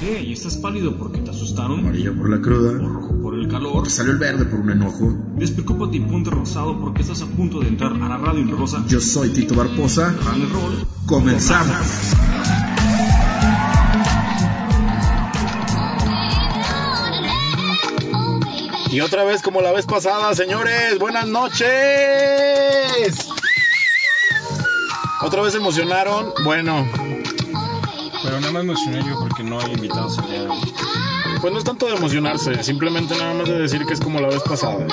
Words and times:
¿Y 0.00 0.32
estás 0.32 0.56
pálido 0.56 0.96
porque 0.96 1.18
te 1.18 1.30
asustaron? 1.30 1.80
Amarillo 1.80 2.14
por 2.16 2.30
la 2.30 2.40
cruda. 2.40 2.70
¿O 2.70 2.88
rojo 2.88 3.20
por 3.20 3.34
el 3.34 3.48
calor? 3.48 3.72
Porque 3.72 3.90
salió 3.90 4.12
el 4.12 4.18
verde 4.18 4.44
por 4.44 4.60
un 4.60 4.70
enojo. 4.70 5.12
Despreocúpate 5.34 5.96
y 5.96 6.00
ponte 6.00 6.30
rosado 6.30 6.78
porque 6.78 7.02
estás 7.02 7.20
a 7.22 7.26
punto 7.26 7.58
de 7.58 7.66
entrar 7.68 7.92
a 7.92 8.08
la 8.08 8.16
radio 8.16 8.40
en 8.40 8.50
rosa. 8.56 8.84
Yo 8.86 9.00
soy 9.00 9.30
Tito 9.30 9.56
Barposa. 9.56 10.14
And 10.32 10.52
roll. 10.52 10.86
Comenzamos. 11.06 12.14
Y 18.90 19.00
otra 19.00 19.24
vez 19.24 19.42
como 19.42 19.60
la 19.62 19.72
vez 19.72 19.84
pasada, 19.86 20.32
señores, 20.34 20.98
buenas 21.00 21.26
noches. 21.26 21.68
Otra 25.22 25.42
vez 25.42 25.52
se 25.52 25.58
emocionaron. 25.58 26.32
Bueno, 26.44 26.86
Nada 28.40 28.52
más 28.52 28.64
me 28.64 28.72
emocioné 28.72 29.02
yo 29.02 29.18
porque 29.18 29.42
no 29.42 29.58
hay 29.58 29.72
invitados 29.72 30.16
el 30.18 30.48
pues 31.40 31.52
no 31.52 31.58
es 31.58 31.64
tanto 31.64 31.86
de 31.86 31.96
emocionarse, 31.96 32.62
simplemente 32.62 33.16
nada 33.16 33.34
más 33.34 33.48
de 33.48 33.58
decir 33.58 33.84
que 33.84 33.94
es 33.94 34.00
como 34.00 34.20
la 34.20 34.28
vez 34.28 34.42
pasada. 34.42 34.86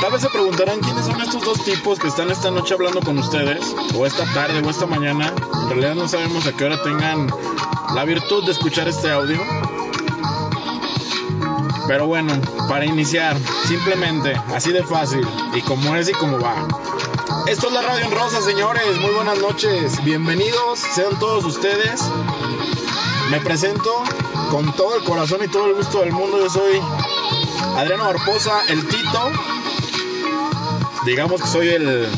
Tal 0.00 0.12
vez 0.12 0.22
se 0.22 0.30
preguntarán 0.30 0.80
quiénes 0.80 1.04
son 1.04 1.20
estos 1.20 1.44
dos 1.44 1.64
tipos 1.64 1.98
que 1.98 2.08
están 2.08 2.30
esta 2.30 2.50
noche 2.50 2.74
hablando 2.74 3.00
con 3.00 3.18
ustedes, 3.18 3.74
o 3.94 4.06
esta 4.06 4.24
tarde, 4.32 4.62
o 4.64 4.70
esta 4.70 4.86
mañana. 4.86 5.32
En 5.64 5.68
realidad 5.68 5.94
no 5.94 6.08
sabemos 6.08 6.46
a 6.46 6.52
qué 6.52 6.64
hora 6.64 6.82
tengan 6.82 7.26
la 7.94 8.04
virtud 8.04 8.44
de 8.44 8.52
escuchar 8.52 8.88
este 8.88 9.10
audio. 9.10 9.40
Pero 11.86 12.06
bueno, 12.06 12.32
para 12.68 12.86
iniciar, 12.86 13.36
simplemente, 13.66 14.34
así 14.54 14.72
de 14.72 14.82
fácil, 14.82 15.26
y 15.54 15.60
como 15.60 15.94
es 15.96 16.08
y 16.08 16.12
como 16.12 16.38
va. 16.38 16.66
Esto 17.46 17.66
es 17.66 17.72
la 17.72 17.82
Radio 17.82 18.06
en 18.06 18.10
Rosa, 18.10 18.40
señores. 18.40 18.98
Muy 19.00 19.10
buenas 19.10 19.38
noches. 19.38 20.02
Bienvenidos, 20.02 20.78
sean 20.78 21.18
todos 21.18 21.44
ustedes. 21.44 22.00
Me 23.30 23.40
presento 23.40 24.02
con 24.50 24.72
todo 24.74 24.96
el 24.96 25.04
corazón 25.04 25.40
y 25.44 25.48
todo 25.48 25.66
el 25.66 25.74
gusto 25.74 26.00
del 26.00 26.12
mundo. 26.12 26.38
Yo 26.38 26.48
soy 26.48 26.80
Adriano 27.76 28.04
Barposa, 28.04 28.62
el 28.68 28.86
Tito. 28.88 29.30
Digamos 31.04 31.42
que 31.42 31.48
soy 31.48 31.68
el 31.68 32.08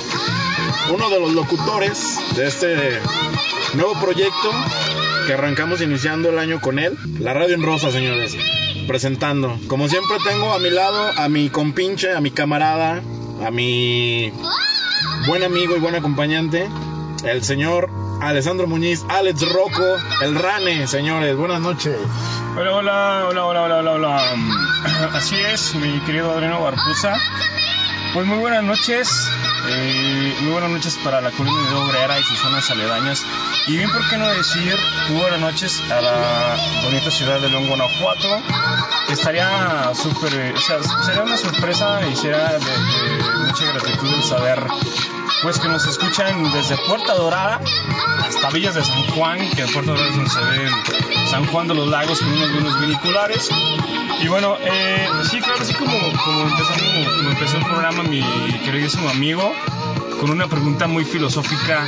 uno 0.95 1.11
de 1.11 1.21
los 1.21 1.33
locutores 1.33 2.19
de 2.37 2.47
este 2.47 3.01
nuevo 3.75 3.99
proyecto 4.01 4.51
que 5.27 5.33
arrancamos 5.33 5.81
iniciando 5.81 6.31
el 6.31 6.39
año 6.39 6.61
con 6.61 6.79
él. 6.79 6.97
La 7.19 7.35
Radio 7.35 7.57
en 7.57 7.63
Rosa, 7.63 7.91
señores. 7.91 8.37
Presentando. 8.87 9.59
Como 9.67 9.89
siempre 9.89 10.19
tengo 10.25 10.53
a 10.53 10.61
mi 10.61 10.71
lado 10.71 11.11
a 11.17 11.29
mi 11.29 11.51
compinche, 11.51 12.13
a 12.13 12.21
mi 12.21 12.31
camarada, 12.31 13.03
a 13.45 13.51
mi 13.51 14.33
buen 15.27 15.43
amigo 15.43 15.77
y 15.77 15.81
buen 15.81 15.95
acompañante, 15.95 16.69
el 17.25 17.43
señor 17.45 17.89
Alessandro 18.21 18.67
Muñiz, 18.67 19.05
Alex 19.09 19.43
Rocco, 19.53 19.85
el 20.23 20.35
Rane, 20.35 20.87
señores. 20.87 21.37
Buenas 21.37 21.61
noches. 21.61 21.97
Hola, 22.57 22.73
hola, 22.73 23.27
hola, 23.29 23.45
hola, 23.45 23.63
hola, 23.63 23.77
hola, 23.79 23.93
hola. 23.93 24.35
Así 25.15 25.37
es, 25.37 25.75
mi 25.75 25.99
querido 26.01 26.33
Adriano 26.33 26.63
Barpusa. 26.63 27.17
Pues 28.15 28.27
muy 28.27 28.39
buenas 28.39 28.63
noches. 28.65 29.09
eh, 29.69 30.26
muy 30.41 30.53
buenas 30.53 30.71
noches 30.71 30.99
para 31.03 31.21
la 31.21 31.31
de 31.31 31.75
Obrera 31.75 32.19
y 32.19 32.23
sus 32.23 32.39
zonas 32.39 32.71
aledañas. 32.71 33.25
Y 33.67 33.77
bien, 33.77 33.91
¿por 33.91 34.07
qué 34.09 34.17
no 34.19 34.29
decir 34.29 34.77
muy 35.09 35.21
buenas 35.21 35.41
noches 35.41 35.83
a 35.91 36.01
la 36.01 36.57
bonita 36.83 37.11
ciudad 37.11 37.41
de 37.41 37.49
León, 37.49 37.67
Guanajuato? 37.69 38.43
Estaría 39.09 39.93
súper, 39.95 40.35
eh, 40.35 40.55
o 40.55 40.61
sea, 40.61 40.83
sería 41.05 41.23
una 41.23 41.37
sorpresa 41.37 42.01
y 42.07 42.17
será 42.17 42.59
de, 42.59 42.79
mucha 43.47 43.65
gratitud 43.73 44.23
saber 44.23 44.67
pues 45.43 45.59
que 45.59 45.69
nos 45.69 45.87
escuchan 45.87 46.43
desde 46.53 46.77
Puerta 46.89 47.15
Dorada 47.15 47.61
hasta 48.27 48.51
Villas 48.51 48.75
de 48.75 48.85
San 48.85 49.03
Juan, 49.11 49.39
que 49.51 49.63
en 49.63 49.73
Puerta 49.73 49.93
Dorada 49.93 50.09
es 50.09 50.17
donde 50.17 50.31
se 50.31 50.41
ve 50.41 50.71
San 51.31 51.47
Juan 51.47 51.69
de 51.69 51.75
los 51.75 51.89
Lagos 51.89 52.21
con 52.21 52.33
unos 52.33 52.53
buenos 52.53 52.81
viniculares. 52.81 53.51
Y 54.21 54.29
bueno, 54.29 54.57
eh, 54.63 55.09
sí, 55.31 55.41
claro, 55.41 55.61
así 55.61 55.75
como, 55.75 55.93
como, 56.25 56.51
como 56.51 57.31
empezó 57.31 57.59
el 57.59 57.65
programa 57.65 58.03
mi 58.03 58.23
queridísimo 58.65 59.09
amigo, 59.11 59.55
con 60.21 60.31
una 60.31 60.47
pregunta 60.49 60.87
muy 60.87 61.05
filosófica, 61.05 61.87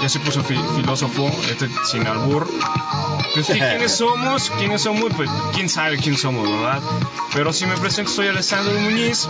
ya 0.00 0.08
se 0.08 0.20
puso 0.20 0.42
fi- 0.42 0.60
filósofo, 0.76 1.28
este 1.50 1.68
sin 1.84 2.06
albur. 2.06 2.46
Pues, 3.46 3.58
¿qué- 3.58 3.58
¿Quiénes 3.70 3.96
somos? 3.96 4.50
¿Quiénes 4.58 4.82
somos? 4.82 5.12
Pues 5.16 5.30
quién 5.54 5.68
sabe 5.68 5.96
quién 5.98 6.16
somos, 6.16 6.48
¿verdad? 6.48 6.80
Pero 7.34 7.52
si 7.52 7.66
me 7.66 7.76
presento, 7.76 8.10
soy 8.10 8.26
Alessandro 8.28 8.72
Muñiz, 8.80 9.28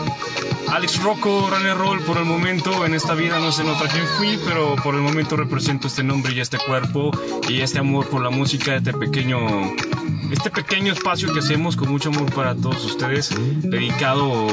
Alex 0.68 1.02
Rocco, 1.02 1.48
Run 1.50 1.66
and 1.66 1.78
Roll 1.78 2.00
por 2.02 2.16
el 2.18 2.24
momento, 2.24 2.84
en 2.86 2.94
esta 2.94 3.14
vida 3.14 3.38
no 3.38 3.52
sé 3.52 3.62
en 3.62 3.68
otra 3.70 3.88
quién 3.88 4.04
fui, 4.18 4.38
pero 4.46 4.76
por 4.76 4.94
el 4.94 5.00
momento 5.00 5.36
represento 5.36 5.86
este 5.88 6.02
nombre 6.02 6.32
y 6.32 6.40
este 6.40 6.58
cuerpo 6.58 7.10
y 7.48 7.60
este 7.60 7.78
amor 7.78 8.06
por 8.08 8.22
la 8.22 8.30
música, 8.30 8.76
este 8.76 8.92
pequeño, 8.92 9.38
este 10.30 10.50
pequeño 10.50 10.92
espacio 10.92 11.32
que 11.32 11.40
hacemos 11.40 11.76
con 11.76 11.90
mucho 11.90 12.08
amor 12.10 12.32
para 12.32 12.54
todos 12.54 12.84
ustedes, 12.84 13.30
dedicado 13.62 14.46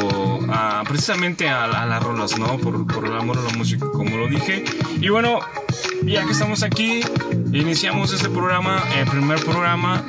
a, 0.49 0.83
precisamente 0.87 1.47
a, 1.49 1.63
a 1.65 1.85
las 1.85 2.01
rolas, 2.03 2.37
¿no? 2.37 2.57
Por, 2.57 2.85
por 2.87 3.05
el 3.05 3.15
amor 3.15 3.37
a 3.37 3.41
la 3.41 3.57
música, 3.57 3.85
como 3.91 4.17
lo 4.17 4.27
dije. 4.27 4.63
Y 4.99 5.09
bueno, 5.09 5.39
ya 6.03 6.25
que 6.25 6.31
estamos 6.31 6.63
aquí, 6.63 7.01
iniciamos 7.53 8.11
este 8.13 8.29
programa, 8.29 8.83
el 8.97 9.05
primer 9.07 9.43
programa, 9.47 10.03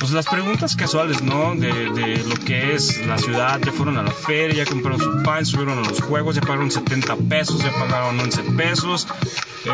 pues 0.00 0.12
las 0.12 0.26
preguntas 0.26 0.76
casuales, 0.76 1.22
¿no? 1.22 1.54
De, 1.54 1.68
de 1.68 2.22
lo 2.28 2.34
que 2.36 2.74
es 2.74 3.04
la 3.06 3.18
ciudad, 3.18 3.60
ya 3.64 3.72
fueron 3.72 3.96
a 3.98 4.02
la 4.02 4.10
feria, 4.10 4.64
ya 4.64 4.70
compraron 4.70 5.00
su 5.00 5.22
pan, 5.22 5.44
subieron 5.44 5.78
a 5.84 5.88
los 5.88 6.00
juegos, 6.00 6.34
ya 6.36 6.40
pagaron 6.40 6.70
70 6.70 7.16
pesos, 7.28 7.62
ya 7.62 7.72
pagaron 7.72 8.18
11 8.20 8.42
pesos, 8.56 9.06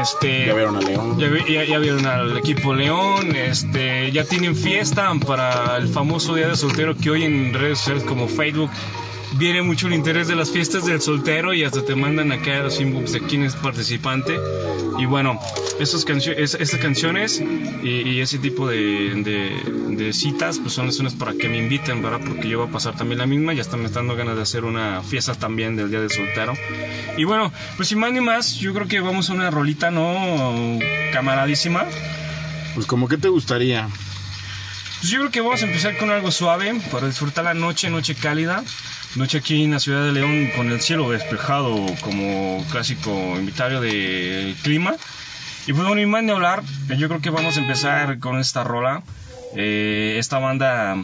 este... 0.03 0.47
Ya 0.47 0.54
vieron 0.54 0.76
a 0.76 0.81
León. 0.81 1.19
Ya, 1.19 1.28
ya- 1.47 1.64
ya 1.64 1.78
vieron 1.78 2.06
al 2.06 2.37
equipo 2.38 2.75
León, 2.75 3.34
este, 3.37 4.10
ya 4.12 4.25
tienen 4.25 4.56
fiesta 4.56 5.12
para 5.26 5.76
el 5.76 5.88
famoso 5.88 6.34
Día 6.34 6.48
de 6.48 6.56
Soltero 6.56 6.97
que 6.97 7.10
hoy 7.10 7.25
en 7.25 7.53
redes 7.54 7.78
sociales 7.78 8.04
como 8.04 8.28
Facebook 8.28 8.70
viene 9.37 9.62
mucho 9.62 9.88
el 9.88 9.94
interés 9.94 10.28
de 10.28 10.37
las 10.37 10.50
fiestas 10.53 10.87
del 10.87 11.00
soltero 11.00 11.53
y 11.54 11.64
hasta 11.64 11.84
te 11.84 11.97
mandan 11.97 12.31
acá 12.31 12.60
los 12.60 12.81
inbox 12.81 13.12
de 13.14 13.20
quién 13.20 13.43
es 13.43 13.56
participante. 13.56 14.38
Y 14.97 15.06
bueno, 15.06 15.41
esas, 15.81 16.04
cancio- 16.06 16.37
canciones 16.81 17.43
y, 17.82 17.88
y 17.88 18.20
ese 18.20 18.38
tipo 18.38 18.69
de, 18.69 18.76
de- 19.25 19.94
de 19.97 20.12
citas 20.12 20.59
pues 20.59 20.75
son 20.75 20.87
las 20.87 20.99
unas 20.99 21.15
para 21.15 21.32
que 21.34 21.49
me 21.49 21.59
inviten, 21.59 22.03
¿verdad? 22.03 22.21
Porque 22.27 22.49
yo 22.49 22.59
voy 22.59 22.69
a 22.69 22.72
pasar 22.72 22.97
también 22.97 23.19
la 23.19 23.27
misma 23.27 23.55
y 23.55 23.60
hasta 23.60 23.77
me 23.77 23.87
están 23.87 24.06
dando 24.06 24.16
ganas 24.16 24.37
de 24.37 24.43
hacer 24.43 24.65
una 24.65 25.03
fiesta 25.03 25.34
también 25.34 25.77
del 25.77 25.91
Día 25.91 26.00
del 26.00 26.10
Soltero. 26.10 26.55
Y 27.16 27.25
bueno, 27.25 27.53
pues 27.77 27.88
sin 27.88 27.99
más 27.99 28.12
ni 28.12 28.21
más, 28.21 28.56
yo 28.56 28.75
creo 28.75 28.88
que 28.88 29.00
vamos 29.00 29.31
a 29.31 29.34
una 29.34 29.50
rolita, 29.50 29.91
¿no? 29.91 30.78
Camaradísima. 31.12 31.84
Pues 32.75 32.87
como 32.87 33.09
que 33.09 33.16
te 33.16 33.28
gustaría. 33.28 33.88
Pues 35.00 35.10
yo 35.10 35.19
creo 35.21 35.31
que 35.31 35.41
vamos 35.41 35.62
a 35.62 35.66
empezar 35.66 35.97
con 35.99 36.11
algo 36.11 36.31
suave 36.31 36.81
para 36.91 37.06
disfrutar 37.06 37.44
la 37.44 37.55
noche, 37.55 37.91
noche 37.91 38.15
cálida. 38.15 38.65
Noche 39.16 39.38
aquí 39.38 39.62
en 39.62 39.71
la 39.71 39.78
ciudad 39.78 40.05
de 40.05 40.12
León 40.12 40.50
con 40.56 40.72
el 40.72 40.81
cielo 40.81 41.11
despejado 41.11 41.87
como 42.00 42.65
clásico 42.71 43.11
invitario 43.37 43.81
de 43.81 44.56
clima. 44.62 44.94
Y 45.66 45.72
pues 45.72 45.87
bueno, 45.87 46.00
y 46.03 46.06
más 46.06 46.26
de 46.26 46.32
hablar, 46.32 46.62
yo 46.99 47.09
creo 47.09 47.21
que 47.21 47.31
vamos 47.31 47.56
a 47.56 47.61
empezar 47.61 48.19
con 48.19 48.38
esta 48.38 48.65
rola. 48.65 49.03
Eh, 49.54 50.16
esta 50.19 50.38
banda 50.38 50.97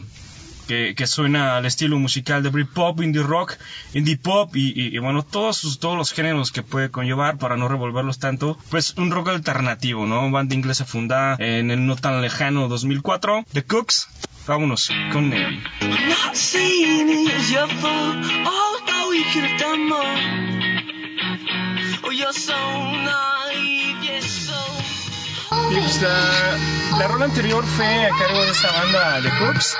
que, 0.69 0.95
que 0.97 1.07
suena 1.09 1.57
al 1.57 1.67
estilo 1.67 1.99
musical 1.99 2.43
de 2.45 2.49
Britpop, 2.51 3.01
indie 3.03 3.23
rock, 3.23 3.55
indie 3.93 4.17
pop 4.17 4.55
y, 4.55 4.69
y- 4.69 4.95
y, 4.95 4.99
bueno, 4.99 5.25
todos, 5.25 5.57
sus- 5.57 5.81
todos 5.81 5.97
los 5.97 6.13
géneros 6.13 6.53
que 6.53 6.63
puede 6.63 6.91
conllevar 6.91 7.39
para 7.39 7.57
no 7.57 7.67
revolverlos 7.69 8.19
tanto. 8.21 8.57
Pues 8.71 8.95
un 8.97 9.11
rock 9.11 9.31
alternativo, 9.31 10.07
¿no? 10.07 10.31
Banda 10.31 10.55
inglesa 10.55 10.85
fundada 10.85 11.37
en 11.41 11.71
el 11.73 11.85
no 11.87 11.97
tan 11.97 12.21
lejano 12.23 12.69
2004. 12.69 13.45
The 13.53 13.65
Cooks. 13.65 14.09
Vámonos 14.47 14.91
con 15.13 15.31
Navy. 15.31 15.61
Not 23.05 23.30
La, 25.71 26.99
la 26.99 27.07
rola 27.07 27.27
anterior 27.27 27.65
fue 27.65 27.87
a 28.07 28.09
cargo 28.19 28.43
de 28.43 28.51
esta 28.51 28.73
banda 28.73 29.21
The 29.23 29.31
Cooks. 29.39 29.77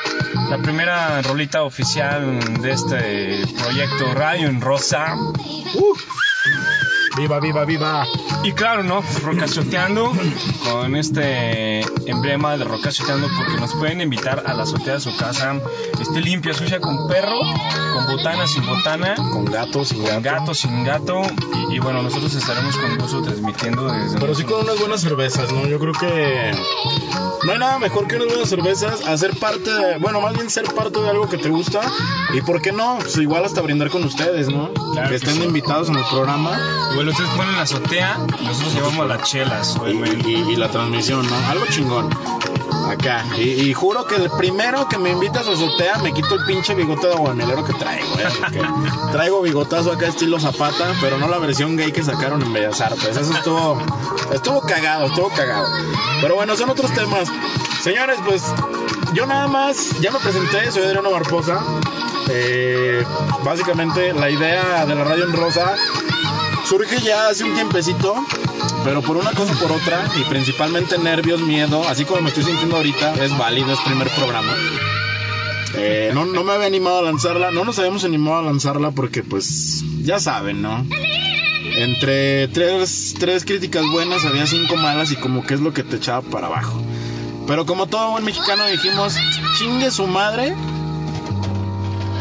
La 0.49 0.59
primera 0.59 1.21
rolita 1.23 1.65
oficial 1.65 2.39
de 2.63 2.71
este 2.71 3.45
proyecto 3.61 4.15
Radio 4.15 4.49
en 4.49 4.61
Rosa. 4.61 5.17
Viva, 7.21 7.39
viva, 7.39 7.67
viva. 7.67 8.07
Y 8.45 8.53
claro, 8.53 8.83
¿no? 8.83 9.03
Rocachoteando 9.23 10.11
con 10.65 10.97
este 10.97 11.81
emblema 12.09 12.57
de 12.57 12.65
Rocachoteando 12.65 13.29
porque 13.37 13.61
nos 13.61 13.75
pueden 13.75 14.01
invitar 14.01 14.43
a 14.47 14.55
la 14.55 14.63
azotea 14.63 14.95
de 14.95 15.01
su 15.01 15.15
casa. 15.19 15.61
Esté 16.01 16.23
limpia, 16.23 16.55
sucia 16.55 16.81
con 16.81 17.09
perro, 17.09 17.39
con 17.95 18.07
botana, 18.07 18.47
sin 18.47 18.65
botana, 18.65 19.17
Con 19.17 19.45
gatos, 19.45 19.89
sin 19.89 20.03
con 20.03 20.23
gato, 20.23 20.55
sin 20.55 20.83
gato. 20.83 21.21
Y, 21.69 21.77
y 21.77 21.79
bueno, 21.79 22.03
nosotros 22.03 22.35
estaremos 22.35 22.75
con 22.79 22.97
gusto 22.97 23.21
transmitiendo 23.21 23.93
desde... 23.93 24.19
Pero 24.19 24.35
sí 24.35 24.45
con 24.45 24.63
unas 24.63 24.79
buenas 24.81 25.03
cervezas, 25.03 25.53
¿no? 25.53 25.67
Yo 25.67 25.79
creo 25.79 25.93
que 25.93 26.53
no 27.45 27.53
hay 27.53 27.59
nada 27.59 27.79
mejor 27.79 28.07
que 28.07 28.17
unas 28.17 28.29
buenas 28.29 28.49
cervezas, 28.49 29.07
hacer 29.07 29.39
parte, 29.39 29.71
de, 29.71 29.99
bueno, 29.99 30.23
más 30.23 30.33
bien 30.35 30.49
ser 30.49 30.65
parte 30.75 31.01
de 31.01 31.11
algo 31.11 31.29
que 31.29 31.37
te 31.37 31.51
gusta 31.51 31.81
y 32.33 32.41
por 32.41 32.63
qué 32.63 32.73
no, 32.73 32.99
pues 32.99 33.17
igual 33.19 33.45
hasta 33.45 33.61
brindar 33.61 33.91
con 33.91 34.05
ustedes, 34.05 34.49
¿no? 34.49 34.73
Claro 34.73 35.03
que 35.05 35.09
que 35.11 35.17
estén 35.17 35.35
sí. 35.35 35.43
invitados 35.43 35.89
en 35.89 35.97
el 35.97 36.05
programa. 36.11 36.59
Igual 36.93 37.10
Pero 37.11 37.25
ustedes 37.25 37.31
ponen 37.37 37.57
la 37.57 37.63
azotea, 37.63 38.19
nosotros 38.43 38.75
llevamos 38.75 39.07
las 39.09 39.23
chelas, 39.25 39.77
y, 39.87 40.29
y- 40.31 40.53
y 40.53 40.57
la 40.57 40.69
transmisión, 40.71 41.27
¿no? 41.29 41.37
Algo 41.49 41.67
chingón. 41.67 42.09
Acá. 42.89 43.25
Y, 43.37 43.43
y 43.69 43.75
juro 43.75 44.05
que 44.07 44.17
el 44.17 44.31
primero 44.31 44.89
que 44.89 44.99
me 44.99 45.11
invita 45.11 45.41
a 45.41 45.45
su 45.45 45.53
azotea 45.53 45.99
me 45.99 46.13
quito 46.13 46.35
el 46.35 46.45
pinche 46.45 46.75
bigote 46.75 47.07
de 47.09 47.15
aguanelero 47.15 47.65
que 47.65 47.73
traigo, 47.75 48.07
¿eh? 48.19 48.29
Porque 48.41 48.63
traigo 49.13 49.43
bigotazo 49.43 49.93
acá 49.93 50.07
estilo 50.09 50.39
Zapata, 50.41 50.93
pero 51.01 51.19
no 51.19 51.29
la 51.29 51.39
versión 51.39 51.77
gay 51.77 51.93
que 51.93 52.03
sacaron 52.03 52.43
en 52.43 52.53
Bellas 52.53 52.81
Artes. 52.81 53.17
Eso 53.17 53.33
estuvo, 53.33 53.81
estuvo 54.33 54.61
cagado, 54.63 55.07
estuvo 55.07 55.29
cagado. 55.31 55.67
Pero 56.21 56.35
bueno, 56.37 56.57
son 56.57 56.71
otros 56.71 56.93
temas. 56.93 57.29
Señores, 57.83 58.19
pues 58.25 58.43
yo 59.15 59.27
nada 59.27 59.47
más, 59.49 59.99
ya 60.01 60.11
me 60.11 60.19
presenté, 60.19 60.71
soy 60.71 60.83
Adriano 60.85 61.11
Barposa. 61.11 61.61
Eh, 62.29 63.05
básicamente 63.45 64.13
la 64.13 64.31
idea 64.31 64.85
de 64.87 64.95
la 64.95 65.03
radio 65.05 65.25
en 65.25 65.33
rosa 65.33 65.75
surge 66.71 67.01
ya 67.01 67.27
hace 67.27 67.43
un 67.43 67.53
tiempecito, 67.55 68.15
pero 68.85 69.03
por 69.03 69.17
una 69.17 69.33
cosa 69.33 69.55
o 69.55 69.59
por 69.59 69.73
otra, 69.73 70.09
y 70.17 70.23
principalmente 70.23 70.99
nervios, 70.99 71.41
miedo, 71.41 71.83
así 71.89 72.05
como 72.05 72.21
me 72.21 72.29
estoy 72.29 72.45
sintiendo 72.45 72.77
ahorita, 72.77 73.25
es 73.25 73.37
válido, 73.37 73.73
es 73.73 73.81
primer 73.81 74.09
programa. 74.11 74.55
Eh, 75.75 76.13
no, 76.15 76.27
no 76.27 76.45
me 76.45 76.53
había 76.53 76.69
animado 76.69 77.01
a 77.01 77.03
lanzarla, 77.03 77.51
no 77.51 77.65
nos 77.65 77.77
habíamos 77.81 78.05
animado 78.05 78.39
a 78.39 78.43
lanzarla 78.43 78.93
porque 78.93 79.25
pues 79.25 79.83
ya 80.03 80.21
saben, 80.21 80.63
¿no? 80.63 80.87
Entre 81.77 82.47
tres, 82.47 83.17
tres 83.19 83.45
críticas 83.45 83.85
buenas 83.91 84.25
había 84.25 84.47
cinco 84.47 84.77
malas 84.77 85.11
y 85.11 85.17
como 85.17 85.45
que 85.45 85.55
es 85.55 85.61
lo 85.61 85.73
que 85.73 85.83
te 85.83 85.97
echaba 85.97 86.23
para 86.23 86.47
abajo. 86.47 86.81
Pero 87.49 87.67
como 87.67 87.89
todo 87.89 88.13
buen 88.13 88.25
mexicano 88.25 88.65
dijimos, 88.67 89.17
chingue 89.59 89.91
su 89.91 90.07
madre 90.07 90.55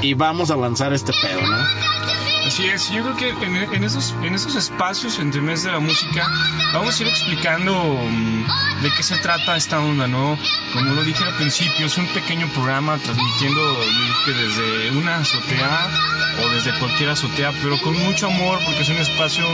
y 0.01 0.15
vamos 0.15 0.49
a 0.49 0.55
lanzar 0.55 0.91
este 0.91 1.11
pedo, 1.21 1.41
¿no? 1.41 2.28
Así 2.49 2.65
es, 2.65 2.89
yo 2.89 3.03
creo 3.03 3.15
que 3.15 3.45
en, 3.45 3.55
en 3.57 3.83
esos, 3.83 4.15
en 4.23 4.33
esos 4.33 4.55
espacios 4.55 5.19
entre 5.19 5.39
mes 5.39 5.61
de 5.61 5.71
la 5.71 5.79
música 5.79 6.27
vamos 6.73 6.99
a 6.99 7.03
ir 7.03 7.07
explicando 7.09 7.73
mm, 8.09 8.81
de 8.81 8.91
qué 8.97 9.03
se 9.03 9.17
trata 9.19 9.55
esta 9.55 9.79
onda, 9.79 10.07
¿no? 10.07 10.35
Como 10.73 10.95
lo 10.95 11.03
dije 11.03 11.23
al 11.23 11.35
principio, 11.35 11.85
es 11.85 11.95
un 11.99 12.07
pequeño 12.07 12.47
programa 12.47 12.97
transmitiendo 12.97 13.61
que 14.25 14.31
desde 14.31 14.97
una 14.97 15.17
azotea 15.17 15.89
o 16.43 16.49
desde 16.49 16.73
cualquier 16.79 17.09
azotea, 17.11 17.51
pero 17.61 17.79
con 17.81 17.93
mucho 17.99 18.25
amor 18.25 18.57
porque 18.65 18.81
es 18.81 18.89
un 18.89 18.97
espacio 18.97 19.45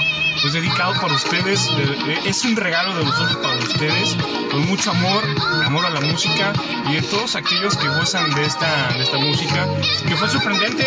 pues 0.41 0.53
dedicado 0.53 0.93
para 1.01 1.13
ustedes, 1.15 1.65
de- 1.75 1.85
de- 1.85 2.29
es 2.29 2.43
un 2.45 2.55
regalo 2.55 2.95
de 2.97 3.03
nosotros 3.03 3.37
para 3.37 3.57
ustedes, 3.57 4.15
con 4.51 4.65
mucho 4.67 4.91
amor, 4.91 5.23
amor 5.65 5.85
a 5.85 5.89
la 5.89 6.01
música 6.01 6.53
y 6.89 6.93
de 6.95 7.01
todos 7.01 7.35
aquellos 7.35 7.75
que 7.77 7.87
gozan 7.89 8.29
de 8.35 8.45
esta, 8.45 8.87
de 8.93 9.03
esta 9.03 9.17
música, 9.17 9.67
que 10.07 10.15
fue 10.15 10.29
sorprendente, 10.29 10.83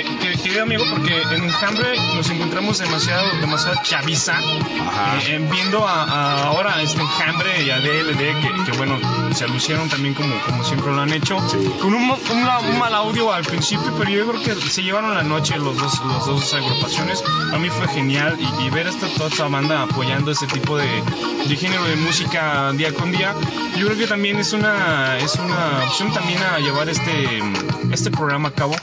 eh, 0.00 0.04
que- 0.20 0.36
querido 0.40 0.62
amigo, 0.62 0.84
porque 0.90 1.20
en 1.34 1.49
Enjambre 1.50 1.98
nos 2.14 2.30
encontramos 2.30 2.78
demasiado, 2.78 3.24
demasiado 3.40 3.76
chaviza, 3.82 4.38
eh, 4.40 5.22
eh, 5.28 5.48
viendo 5.50 5.86
a, 5.86 6.04
a 6.04 6.44
ahora 6.44 6.74
a 6.76 6.82
este 6.82 7.00
Enjambre 7.02 7.62
y 7.64 7.70
a 7.70 7.78
DLD, 7.78 8.16
que, 8.40 8.70
que 8.70 8.76
bueno, 8.78 8.98
se 9.34 9.46
lucieron 9.48 9.88
también 9.88 10.14
como, 10.14 10.34
como 10.46 10.62
siempre 10.64 10.92
lo 10.92 11.00
han 11.00 11.12
hecho, 11.12 11.38
Sí. 11.50 11.58
con 11.80 11.92
un, 11.94 12.10
una- 12.30 12.58
un 12.60 12.78
mal 12.78 12.94
audio 12.94 13.32
al 13.32 13.44
principio, 13.44 13.92
pero 13.98 14.10
yo 14.10 14.26
creo 14.28 14.42
que 14.42 14.70
se 14.70 14.82
llevaron 14.82 15.14
la 15.14 15.22
noche 15.22 15.56
los 15.58 15.76
dos, 15.76 16.00
los 16.04 16.26
dos 16.26 16.54
agrupaciones, 16.54 17.22
a 17.52 17.58
mí 17.58 17.68
fue 17.70 17.88
genial 17.88 18.38
y, 18.38 18.64
y 18.66 18.70
ver 18.70 18.86
esta, 18.86 19.06
toda 19.08 19.28
esta 19.28 19.48
banda 19.48 19.82
apoyando 19.82 20.30
este 20.30 20.46
tipo 20.46 20.76
de, 20.76 21.02
de 21.46 21.56
género 21.56 21.84
de 21.84 21.96
música 21.96 22.72
día 22.72 22.94
con 22.94 23.10
día, 23.12 23.34
yo 23.76 23.86
creo 23.86 23.98
que 23.98 24.06
también 24.06 24.38
es 24.38 24.52
una, 24.52 25.18
es 25.18 25.34
una 25.36 25.84
opción 25.86 26.12
también 26.12 26.40
a 26.42 26.58
llevar 26.58 26.88
este, 26.88 27.42
este 27.90 28.10
programa 28.10 28.48
a 28.48 28.52
cabo, 28.52 28.76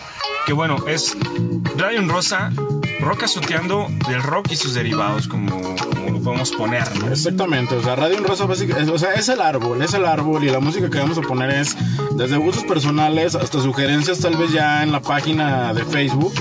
que 0.48 0.54
bueno, 0.54 0.78
es 0.88 1.16
Radio 1.76 2.00
en 2.00 2.08
Rosa, 2.10 2.52
rock 3.02 3.24
azoteando 3.24 3.88
del 4.08 4.24
rock 4.24 4.48
y 4.52 4.56
sus 4.56 4.74
derivados, 4.74 5.28
como, 5.28 5.52
como 5.92 6.10
lo 6.12 6.22
podemos 6.22 6.52
poner, 6.52 6.84
¿no? 7.00 7.12
Exactamente, 7.12 7.76
o 7.76 7.84
sea, 7.84 7.96
Radio 7.98 8.20
Rosa 8.24 8.46
básica- 8.46 8.78
es, 8.80 8.88
o 8.90 8.98
sea, 8.98 9.14
es 9.14 9.28
el 9.30 9.42
árbol, 9.42 9.82
es 9.82 9.94
el 9.94 10.06
árbol 10.06 10.44
y 10.46 10.50
la 10.50 10.60
música 10.62 10.90
que 10.90 11.00
vamos 11.00 11.18
a 11.18 11.22
poner 11.22 11.50
es 11.52 11.76
desde 12.16 12.38
gustos 12.38 12.64
personales 12.64 13.36
hasta 13.36 13.62
sugerencias 13.62 14.20
tal 14.20 14.38
vez 14.38 14.52
ya 14.54 14.84
en 14.84 14.92
la 14.94 15.02
página 15.02 15.74
de 15.74 15.84
Facebook, 15.86 16.34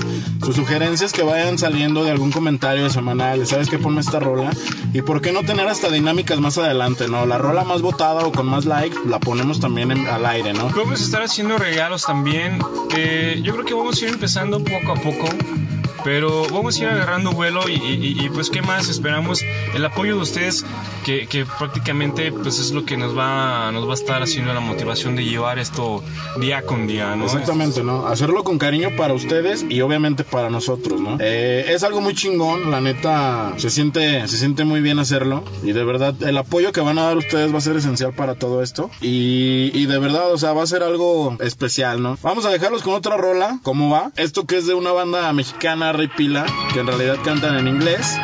sus 0.43 0.55
sugerencias 0.55 1.11
que 1.13 1.23
vayan 1.23 1.57
saliendo 1.57 2.03
de 2.03 2.11
algún 2.11 2.31
comentario 2.31 2.89
semanal, 2.89 3.45
¿sabes 3.45 3.69
qué? 3.69 3.77
Ponme 3.77 3.99
esta 4.01 4.19
rola 4.19 4.49
y 4.93 5.01
por 5.01 5.21
qué 5.21 5.31
no 5.33 5.43
tener 5.43 5.67
hasta 5.67 5.89
dinámicas 5.89 6.39
más 6.39 6.57
adelante, 6.57 7.07
¿no? 7.09 7.25
La 7.25 7.37
rola 7.37 7.63
más 7.65 7.81
votada 7.81 8.25
o 8.25 8.31
con 8.31 8.47
más 8.47 8.65
like 8.65 8.95
la 9.05 9.19
ponemos 9.19 9.59
también 9.59 9.91
en- 9.91 10.07
al 10.07 10.25
aire, 10.25 10.53
¿no? 10.53 10.69
Vamos 10.69 11.01
a 11.01 11.03
estar 11.03 11.21
haciendo 11.21 11.57
regalos 11.57 12.03
también. 12.05 12.59
Eh, 12.95 13.41
yo 13.43 13.53
creo 13.53 13.65
que 13.65 13.73
vamos 13.73 13.96
ir 14.01 14.09
empezando 14.09 14.63
poco 14.63 14.91
a 14.91 14.95
poco. 14.95 15.76
Pero 16.03 16.45
vamos 16.51 16.77
a 16.77 16.81
ir 16.83 16.87
agarrando 16.89 17.31
vuelo 17.31 17.67
y, 17.69 17.73
y- 17.73 18.25
y, 18.25 18.29
pues 18.29 18.49
qué 18.49 18.61
más 18.61 18.87
esperamos 18.89 19.41
el 19.75 19.83
apoyo 19.85 20.15
de 20.15 20.21
ustedes 20.21 20.65
que, 21.05 21.27
que 21.27 21.45
prácticamente 21.45 22.31
pues 22.31 22.59
es 22.59 22.71
lo 22.71 22.85
que 22.85 22.97
nos 22.97 23.17
va 23.17 23.71
nos 23.71 23.87
va 23.87 23.91
a 23.91 23.95
estar 23.95 24.21
haciendo 24.23 24.53
la 24.53 24.59
motivación 24.59 25.15
de 25.15 25.25
llevar 25.25 25.59
esto 25.59 26.03
día 26.39 26.61
con 26.63 26.87
día, 26.87 27.15
¿no? 27.15 27.25
Exactamente, 27.25 27.83
¿no? 27.83 28.07
Hacerlo 28.07 28.43
con 28.43 28.57
cariño 28.57 28.89
para 28.97 29.13
ustedes 29.13 29.65
y 29.67 29.81
obviamente 29.81 30.23
para 30.23 30.49
nosotros, 30.49 30.99
¿no? 31.01 31.17
Eh, 31.19 31.65
es 31.69 31.83
algo 31.83 32.01
muy 32.01 32.13
chingón, 32.13 32.71
la 32.71 32.79
neta, 32.81 33.53
se 33.57 33.69
siente, 33.69 34.27
se 34.27 34.37
siente 34.37 34.63
muy 34.63 34.81
bien 34.81 34.99
hacerlo 34.99 35.43
y 35.63 35.71
de 35.73 35.83
verdad 35.83 36.15
el 36.23 36.37
apoyo 36.37 36.71
que 36.71 36.81
van 36.81 36.97
a 36.99 37.03
dar 37.03 37.17
ustedes 37.17 37.53
va 37.53 37.57
a 37.57 37.61
ser 37.61 37.75
esencial 37.75 38.13
para 38.13 38.35
todo 38.35 38.61
esto 38.61 38.89
y, 39.01 39.71
y 39.73 39.85
de 39.87 39.99
verdad, 39.99 40.31
o 40.31 40.37
sea, 40.37 40.53
va 40.53 40.63
a 40.63 40.67
ser 40.67 40.83
algo 40.83 41.35
especial, 41.39 42.01
¿no? 42.01 42.17
Vamos 42.21 42.45
a 42.45 42.49
dejarlos 42.49 42.83
con 42.83 42.93
otra 42.93 43.17
rola, 43.17 43.59
¿cómo 43.63 43.89
va? 43.89 44.11
Esto 44.15 44.45
que 44.45 44.57
es 44.57 44.67
de 44.67 44.73
una 44.73 44.91
banda 44.91 45.31
mexicana, 45.33 45.86
Rey 45.93 46.07
Pila, 46.07 46.45
que 46.73 46.79
en 46.79 46.87
realidad 46.87 47.17
cantan 47.23 47.57
en 47.57 47.67
inglés. 47.67 48.17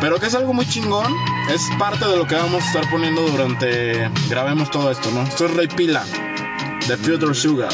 Pero 0.00 0.20
que 0.20 0.26
es 0.26 0.34
algo 0.34 0.52
muy 0.52 0.66
chingón, 0.66 1.12
es 1.50 1.62
parte 1.78 2.06
de 2.06 2.16
lo 2.16 2.26
que 2.26 2.36
vamos 2.36 2.62
a 2.62 2.66
estar 2.66 2.90
poniendo 2.90 3.22
durante 3.22 4.10
grabemos 4.28 4.70
todo 4.70 4.90
esto, 4.90 5.10
¿no? 5.10 5.22
Esto 5.22 5.46
es 5.46 5.54
Rey 5.54 5.66
Pila, 5.68 6.04
de 6.86 6.96
Future 6.96 7.34
Sugar. 7.34 7.72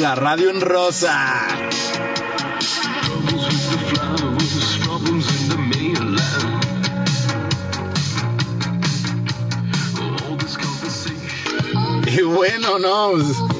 La 0.00 0.14
radio 0.14 0.50
en 0.50 0.60
rosa. 0.60 1.46
Y 12.06 12.22
bueno, 12.22 12.78
no. 12.78 13.51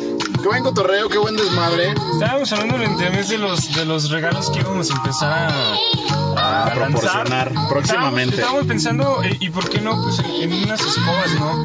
Qué 0.43 0.49
buen 0.49 0.63
cotorreo, 0.65 1.09
qué 1.09 1.19
buen 1.19 1.37
desmadre. 1.37 1.95
Estábamos 2.15 2.53
hablando 2.53 2.77
el 2.77 2.83
internet 2.91 3.27
de 3.29 3.39
los, 3.39 3.73
de 3.75 3.85
los 3.85 4.11
regalos 4.11 4.51
que 4.51 4.61
íbamos 4.61 4.91
a 4.91 4.95
empezar 4.97 5.33
a, 5.33 5.49
A 6.37 6.65
a 6.65 6.75
lanzar. 6.75 6.91
proporcionar 6.91 7.53
próximamente. 7.69 8.35
Estábamos, 8.35 8.65
estábamos 8.65 8.67
pensando, 8.67 9.23
eh, 9.23 9.37
¿y 9.41 9.51
por 9.51 9.69
qué 9.71 9.81
no? 9.81 10.03
Pues 10.03 10.19
en, 10.19 10.53
en 10.53 10.65
unas 10.65 10.81
escobas, 10.81 11.35
¿no? 11.39 11.65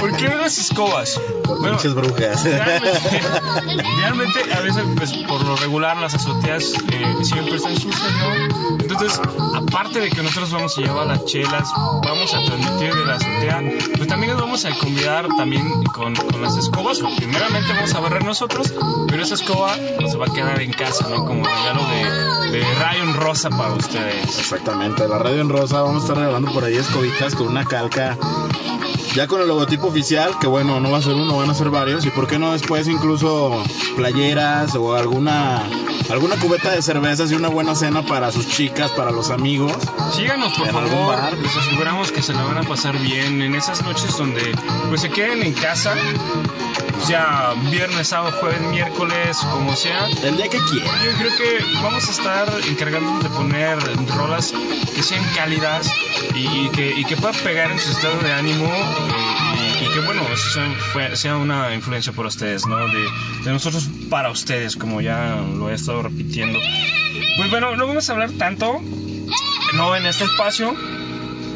¿Por 0.00 0.16
qué 0.16 0.26
unas 0.26 0.58
escobas? 0.58 1.20
Por 1.44 1.58
Bueno, 1.60 1.76
pinches 1.76 1.94
brujas. 1.94 2.44
Realmente, 2.44 3.00
realmente, 3.98 4.54
a 4.54 4.60
veces, 4.60 4.84
pues, 4.96 5.12
por 5.28 5.44
lo 5.44 5.56
regular, 5.56 5.96
las 5.96 6.14
azoteas 6.14 6.72
eh, 6.90 7.16
siempre 7.22 7.56
están 7.56 7.76
sucias, 7.76 8.12
¿no? 8.18 8.78
Entonces, 8.78 9.20
aparte 9.54 10.00
de 10.00 10.10
que 10.10 10.22
nosotros 10.22 10.52
vamos 10.52 10.76
a 10.78 10.80
llevar 10.80 11.06
las 11.06 11.24
chelas, 11.24 11.68
vamos 11.74 12.34
a 12.34 12.44
transmitir 12.44 12.94
de 12.94 13.04
la 13.04 13.14
azotea, 13.14 13.62
pues 13.96 14.08
también 14.08 14.32
nos 14.32 14.40
vamos 14.40 14.64
a 14.64 14.70
convidar 14.78 15.26
también 15.36 15.84
con, 15.84 16.14
con 16.14 16.42
las 16.42 16.56
escobas. 16.56 17.00
Primeramente 17.16 17.72
vamos 17.72 17.94
a 17.94 18.00
barrer 18.00 18.24
nosotros, 18.24 18.74
pero 19.08 19.22
esa 19.22 19.34
escoba 19.34 19.74
se 19.74 20.16
va 20.16 20.26
a 20.26 20.32
quedar 20.32 20.60
en 20.60 20.72
casa, 20.72 21.08
¿no? 21.08 21.24
Como 21.24 21.44
regalo 21.44 21.82
de, 21.86 22.58
de 22.58 22.64
Ryan 22.74 23.14
Rosa 23.14 23.50
para 23.50 23.72
ustedes. 23.72 24.38
Exactamente, 24.38 25.08
la 25.08 25.18
radio 25.18 25.40
en 25.40 25.48
rosa. 25.48 25.82
Vamos 25.82 26.02
a 26.02 26.06
estar 26.06 26.16
regalando 26.16 26.52
por 26.52 26.64
ahí 26.64 26.76
escobitas 26.76 27.34
con 27.34 27.48
una 27.48 27.64
calca. 27.64 28.16
Ya 29.14 29.26
con 29.26 29.40
el 29.40 29.48
logotipo 29.48 29.88
oficial, 29.88 30.38
que 30.40 30.46
bueno, 30.46 30.80
no 30.80 30.90
va 30.90 30.98
a 30.98 31.02
ser 31.02 31.14
uno, 31.14 31.36
van 31.36 31.50
a 31.50 31.54
ser 31.54 31.70
varios. 31.70 32.04
Y 32.06 32.10
por 32.10 32.26
qué 32.26 32.38
no 32.38 32.52
después 32.52 32.88
incluso 32.88 33.62
playeras 33.96 34.74
o 34.74 34.94
alguna 34.94 35.62
alguna 36.10 36.36
cubeta 36.36 36.70
de 36.70 36.82
cervezas 36.82 37.30
y 37.30 37.34
una 37.34 37.48
buena 37.48 37.74
cena 37.74 38.02
para 38.02 38.30
sus 38.30 38.48
chicas, 38.48 38.90
para 38.92 39.10
los 39.10 39.30
amigos. 39.30 39.72
Síganos 40.12 40.52
por 40.54 40.68
En 40.68 40.74
favor, 40.74 41.38
les 41.38 41.56
aseguramos 41.56 42.12
que 42.12 42.22
se 42.22 42.32
la 42.34 42.42
van 42.44 42.58
a 42.58 42.62
pasar 42.62 42.98
bien 42.98 43.40
en 43.42 43.54
esas 43.54 43.82
noches 43.82 44.16
donde 44.16 44.54
pues 44.88 45.00
se 45.00 45.10
queden 45.10 45.42
en 45.42 45.52
casa, 45.52 45.94
sea 47.06 47.54
viernes, 47.70 48.08
sábado, 48.08 48.36
jueves, 48.40 48.60
miércoles, 48.62 49.36
como 49.50 49.74
sea. 49.76 50.06
El 50.22 50.36
día 50.36 50.48
que 50.48 50.58
quieran. 50.58 50.94
Yo 51.04 51.12
creo 51.18 51.36
que 51.36 51.64
vamos 51.82 52.08
a 52.08 52.10
estar 52.10 52.48
encargándonos 52.68 53.22
de 53.22 53.30
poner 53.30 53.78
rolas 54.16 54.52
que 54.94 55.02
sean 55.02 55.24
cálidas 55.34 55.90
y, 56.34 56.46
y 56.46 56.70
que, 56.70 56.92
y 56.98 57.04
que 57.04 57.16
puedan 57.16 57.40
pegar 57.42 57.70
en 57.70 57.78
su 57.78 57.90
estado 57.90 58.18
de 58.20 58.32
ánimo 58.32 58.70
y, 59.80 59.92
que 59.92 60.00
bueno, 60.00 60.22
sea, 61.16 61.36
una 61.36 61.74
influencia 61.74 62.12
por 62.12 62.26
ustedes, 62.26 62.66
¿no? 62.66 62.76
De, 62.88 63.08
de 63.44 63.52
nosotros 63.52 63.88
para 64.10 64.30
ustedes, 64.30 64.76
como 64.76 65.00
ya 65.00 65.36
lo 65.36 65.70
he 65.70 65.74
estado 65.74 66.02
repitiendo. 66.02 66.58
Pues 67.36 67.50
bueno, 67.50 67.76
no 67.76 67.86
vamos 67.86 68.08
a 68.08 68.12
hablar 68.12 68.30
tanto, 68.32 68.80
no 69.74 69.96
en 69.96 70.06
este 70.06 70.24
espacio, 70.24 70.74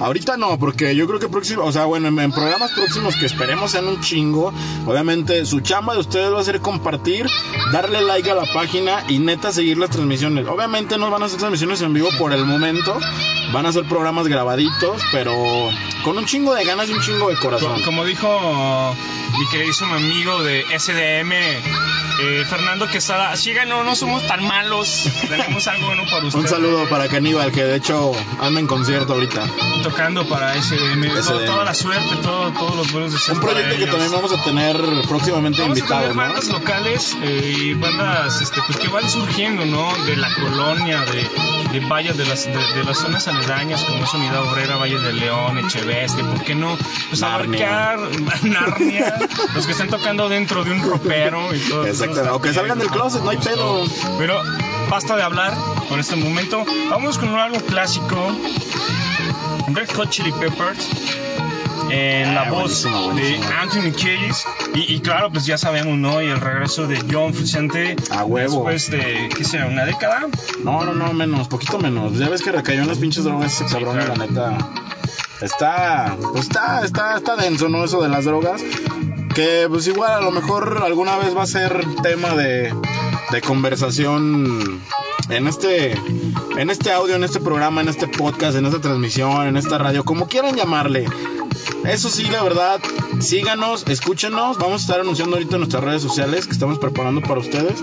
Ahorita 0.00 0.36
no, 0.36 0.58
porque 0.58 0.94
yo 0.94 1.08
creo 1.08 1.18
que 1.18 1.28
próximo, 1.28 1.64
o 1.64 1.72
sea, 1.72 1.84
bueno, 1.86 2.08
en, 2.08 2.18
en 2.20 2.30
programas 2.30 2.70
próximos 2.70 3.16
que 3.16 3.26
esperemos 3.26 3.72
sean 3.72 3.88
un 3.88 4.00
chingo, 4.00 4.52
obviamente 4.86 5.44
su 5.44 5.60
chamba 5.60 5.94
de 5.94 6.00
ustedes 6.00 6.32
va 6.32 6.40
a 6.40 6.44
ser 6.44 6.60
compartir, 6.60 7.26
darle 7.72 8.02
like 8.02 8.30
a 8.30 8.36
la 8.36 8.52
página 8.52 9.02
y 9.08 9.18
neta 9.18 9.50
seguir 9.50 9.76
las 9.76 9.90
transmisiones. 9.90 10.46
Obviamente 10.46 10.98
no 10.98 11.10
van 11.10 11.22
a 11.22 11.26
hacer 11.26 11.40
transmisiones 11.40 11.82
en 11.82 11.94
vivo 11.94 12.10
por 12.16 12.32
el 12.32 12.44
momento, 12.44 12.96
Van 13.52 13.64
a 13.66 13.72
ser 13.72 13.84
programas 13.84 14.28
grabaditos, 14.28 15.00
pero 15.10 15.70
con 16.04 16.18
un 16.18 16.26
chingo 16.26 16.54
de 16.54 16.64
ganas 16.64 16.88
y 16.90 16.92
un 16.92 17.00
chingo 17.00 17.30
de 17.30 17.36
corazón. 17.36 17.78
Co- 17.80 17.84
Como 17.86 18.04
dijo 18.04 18.94
mi 19.38 19.46
queridísimo 19.48 19.94
amigo 19.94 20.42
de 20.42 20.64
SDM, 20.78 21.32
eh, 21.32 22.44
Fernando 22.48 22.88
Quesada, 22.88 23.34
síganos, 23.36 23.84
no 23.86 23.94
somos 23.94 24.26
tan 24.26 24.44
malos, 24.46 25.04
tenemos 25.28 25.66
algo 25.68 25.86
bueno 25.86 26.02
para 26.10 26.16
ustedes. 26.26 26.44
Un 26.44 26.48
saludo 26.48 26.88
para 26.90 27.08
Caníbal, 27.08 27.50
que 27.52 27.62
de 27.64 27.76
hecho 27.76 28.12
anda 28.40 28.60
en 28.60 28.66
concierto 28.66 29.14
ahorita. 29.14 29.46
Tocando 29.82 30.28
para 30.28 30.54
SDM, 30.60 31.06
todo- 31.08 31.22
SDM. 31.22 31.46
toda 31.46 31.64
la 31.64 31.74
suerte, 31.74 32.16
todo- 32.22 32.52
todos 32.52 32.76
los 32.76 32.92
buenos 32.92 33.12
deseos. 33.12 33.38
Un 33.38 33.44
proyecto 33.44 33.76
que 33.78 33.86
también 33.86 34.12
vamos 34.12 34.32
a 34.32 34.42
tener 34.44 34.76
próximamente 35.08 35.62
Vamos 35.62 35.76
a 35.76 35.78
invitados, 35.78 36.02
tener 36.10 36.16
¿no? 36.16 36.22
bandas 36.22 36.48
locales 36.48 37.16
eh, 37.22 37.54
y 37.56 37.74
bandas 37.74 38.42
este, 38.42 38.60
pues, 38.66 38.78
que 38.78 38.88
van 38.88 39.08
surgiendo, 39.08 39.64
¿no? 39.64 39.90
De 40.04 40.16
la 40.16 40.28
colonia, 40.34 41.02
de, 41.02 41.78
de 41.78 41.86
valles 41.86 42.16
de 42.16 42.26
las, 42.26 42.44
de, 42.46 42.52
de 42.52 42.84
las 42.84 42.98
zonas 42.98 43.28
aledañas, 43.38 43.84
como 43.84 44.04
es 44.04 44.12
Unidad 44.14 44.42
Obrera, 44.42 44.76
Valle 44.76 44.98
de 44.98 45.12
León, 45.12 45.58
Echeveste, 45.58 46.22
¿por 46.24 46.42
qué 46.44 46.54
no? 46.54 46.76
Pues 47.08 47.20
Narnia. 47.20 47.90
abarcar 47.90 48.42
Narnia, 48.44 49.14
los 49.54 49.66
que 49.66 49.72
están 49.72 49.88
tocando 49.88 50.28
dentro 50.28 50.64
de 50.64 50.72
un 50.72 50.82
ropero 50.82 51.54
y 51.54 51.58
todo. 51.60 51.86
Exacto, 51.86 52.20
eso 52.22 52.34
o 52.34 52.40
que 52.40 52.52
salgan 52.52 52.78
del 52.78 52.88
closet, 52.88 53.22
no 53.22 53.30
hay 53.30 53.38
pedo. 53.38 53.84
Pero 54.18 54.40
basta 54.90 55.16
de 55.16 55.22
hablar 55.22 55.54
por 55.88 55.98
este 55.98 56.16
momento. 56.16 56.64
Vamos 56.90 57.18
con 57.18 57.28
algo 57.34 57.58
clásico. 57.60 58.36
Red 59.68 59.90
Hot 59.94 60.10
Chili 60.10 60.32
Peppers. 60.32 60.88
En 61.90 62.34
la 62.34 62.42
Ah, 62.42 62.50
voz 62.50 62.84
de. 62.84 63.40
Anthony 63.60 63.92
Kiedis 63.96 64.44
y, 64.74 64.94
y 64.94 65.00
claro 65.00 65.30
pues 65.30 65.46
ya 65.46 65.56
sabemos 65.58 65.96
no 65.98 66.20
y 66.22 66.26
el 66.26 66.40
regreso 66.40 66.86
de 66.86 67.02
John 67.10 67.32
Frusciante 67.34 67.96
A 68.10 68.24
huevo. 68.24 68.68
después 68.68 68.90
de 68.90 69.28
qué 69.36 69.44
será 69.44 69.66
una 69.66 69.84
década 69.84 70.26
No, 70.62 70.84
no, 70.84 70.92
no, 70.94 71.12
menos, 71.12 71.48
poquito 71.48 71.78
menos. 71.78 72.18
Ya 72.18 72.28
ves 72.28 72.42
que 72.42 72.52
recayó 72.52 72.82
en 72.82 72.88
las 72.88 72.98
pinches 72.98 73.24
drogas 73.24 73.60
ese 73.60 73.64
cabrón, 73.72 73.96
y 74.00 74.04
claro. 74.04 74.16
la 74.16 74.26
neta. 74.26 74.58
Está, 75.40 76.16
pues 76.32 76.44
está, 76.46 76.84
está, 76.84 77.16
está 77.16 77.36
denso, 77.36 77.68
¿no? 77.68 77.84
Eso 77.84 78.02
de 78.02 78.08
las 78.08 78.24
drogas. 78.24 78.60
Que 79.34 79.66
pues 79.68 79.86
igual 79.86 80.12
a 80.12 80.20
lo 80.20 80.30
mejor 80.32 80.82
alguna 80.84 81.16
vez 81.16 81.36
va 81.36 81.44
a 81.44 81.46
ser 81.46 81.84
tema 82.02 82.34
de, 82.34 82.74
de 83.30 83.40
conversación 83.42 84.82
en 85.28 85.46
este, 85.46 85.92
en 86.56 86.70
este 86.70 86.92
audio, 86.92 87.16
en 87.16 87.24
este 87.24 87.40
programa, 87.40 87.80
en 87.80 87.88
este 87.88 88.08
podcast, 88.08 88.56
en 88.56 88.66
esta 88.66 88.80
transmisión, 88.80 89.46
en 89.46 89.56
esta 89.56 89.78
radio, 89.78 90.04
como 90.04 90.28
quieran 90.28 90.56
llamarle. 90.56 91.06
Eso 91.84 92.08
sí, 92.08 92.24
la 92.24 92.42
verdad, 92.42 92.80
síganos, 93.20 93.86
escúchenos. 93.88 94.58
Vamos 94.58 94.82
a 94.82 94.84
estar 94.84 95.00
anunciando 95.00 95.36
ahorita 95.36 95.56
en 95.56 95.60
nuestras 95.60 95.84
redes 95.84 96.02
sociales 96.02 96.46
que 96.46 96.52
estamos 96.52 96.78
preparando 96.78 97.20
para 97.20 97.40
ustedes. 97.40 97.80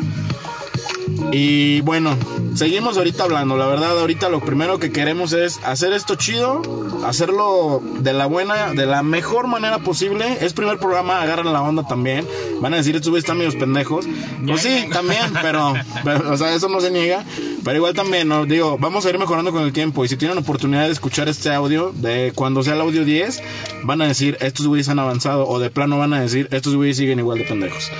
Y 1.32 1.82
bueno, 1.82 2.18
seguimos 2.56 2.98
ahorita 2.98 3.24
hablando. 3.24 3.58
La 3.58 3.68
verdad, 3.68 4.00
ahorita 4.00 4.30
lo 4.30 4.40
primero 4.40 4.80
que 4.80 4.92
queremos 4.92 5.34
es 5.34 5.60
hacer 5.64 5.94
esto 5.94 6.16
chido, 6.16 6.62
hacerlo 7.06 7.82
de 8.00 8.14
la 8.14 8.26
buena, 8.26 8.74
de 8.74 8.86
la 8.86 9.04
mejor 9.04 9.48
manera 9.48 9.80
posible. 9.80 10.38
Es 10.42 10.54
primer 10.54 10.78
programa, 10.78 11.22
agarran 11.22 11.52
la 11.52 11.62
onda 11.62 11.88
también. 11.88 12.28
Van 12.62 12.74
a 12.74 12.78
decir, 12.78 12.96
estos 12.96 13.10
güeyes 13.10 13.26
están 13.26 13.38
medios 13.38 13.56
pendejos. 13.56 14.06
Pues 14.46 14.62
sí, 14.62 14.88
también, 14.92 15.34
pero, 15.42 15.74
pero, 16.04 16.32
o 16.32 16.38
sea, 16.38 16.54
eso 16.54 16.70
no 16.70 16.80
se 16.80 16.92
niega. 16.92 17.24
Pero 17.64 17.78
igual 17.78 17.94
también, 17.94 18.28
¿no? 18.28 18.46
digo, 18.46 18.78
vamos 18.78 19.06
a 19.06 19.10
ir 19.10 19.18
mejorando 19.18 19.52
con 19.52 19.64
el 19.64 19.74
tiempo. 19.74 20.06
Y 20.06 20.08
si 20.08 20.18
tienen 20.18 20.38
oportunidad 20.38 20.86
de 20.86 20.92
escuchar 20.92 21.28
este 21.28 21.52
audio, 21.52 21.92
de 21.96 22.32
cuando 22.36 22.64
sea 22.64 22.76
el 22.76 22.82
audio 22.82 23.04
10, 23.04 23.42
van 23.84 24.02
a 24.02 24.08
decir, 24.08 24.38
estos 24.40 24.68
güeyes 24.68 24.88
han 24.90 25.00
avanzado. 25.00 25.48
O 25.48 25.60
de 25.60 25.70
plano 25.70 25.98
van 25.98 26.14
a 26.14 26.22
decir, 26.22 26.48
estos 26.52 26.76
güeyes 26.76 26.98
siguen 26.98 27.20
igual 27.20 27.40
de 27.40 27.46
pendejos. 27.46 27.92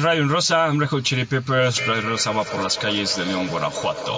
Radio 0.00 0.22
en 0.22 0.30
Rosa, 0.30 0.72
Hot 0.90 1.02
Chili 1.02 1.24
Peppers, 1.24 1.84
Rosa 1.86 2.32
por 2.42 2.62
las 2.62 2.76
calles 2.78 3.16
de 3.16 3.26
León, 3.26 3.48
Guanajuato. 3.48 4.12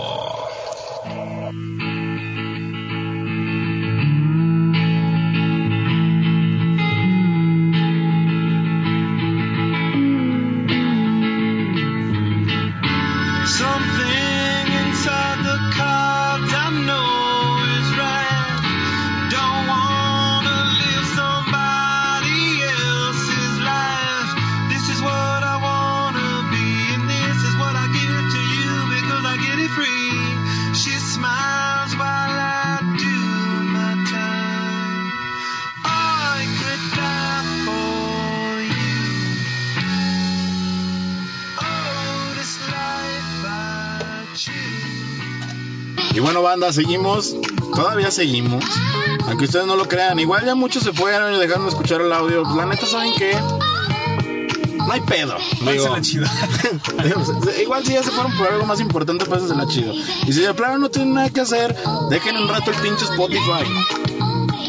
Banda, 46.56 46.72
seguimos. 46.72 47.36
Todavía 47.74 48.10
seguimos. 48.10 48.64
Aunque 49.26 49.44
ustedes 49.44 49.66
no 49.66 49.76
lo 49.76 49.86
crean. 49.86 50.18
Igual 50.18 50.46
ya 50.46 50.54
muchos 50.54 50.82
se 50.82 50.92
fueron 50.92 51.34
y 51.34 51.38
dejaron 51.38 51.64
de 51.64 51.68
escuchar 51.68 52.00
el 52.00 52.10
audio. 52.10 52.44
La 52.56 52.64
neta, 52.64 52.86
¿saben 52.86 53.12
qué? 53.18 53.36
No 54.78 54.90
hay 54.90 55.00
pedo. 55.02 55.36
Digo, 55.70 55.98
chido. 56.00 56.26
Igual 57.62 57.84
si 57.84 57.92
ya 57.92 58.02
se 58.02 58.10
fueron 58.10 58.34
por 58.38 58.48
algo 58.48 58.64
más 58.64 58.80
importante, 58.80 59.26
pásensela 59.26 59.66
chido. 59.66 59.92
Y 60.26 60.32
si 60.32 60.40
de 60.40 60.54
plano 60.54 60.78
no 60.78 60.90
tienen 60.90 61.12
nada 61.12 61.28
que 61.28 61.42
hacer, 61.42 61.76
dejen 62.08 62.36
un 62.38 62.48
rato 62.48 62.70
el 62.70 62.76
pinche 62.78 63.04
Spotify. 63.04 63.64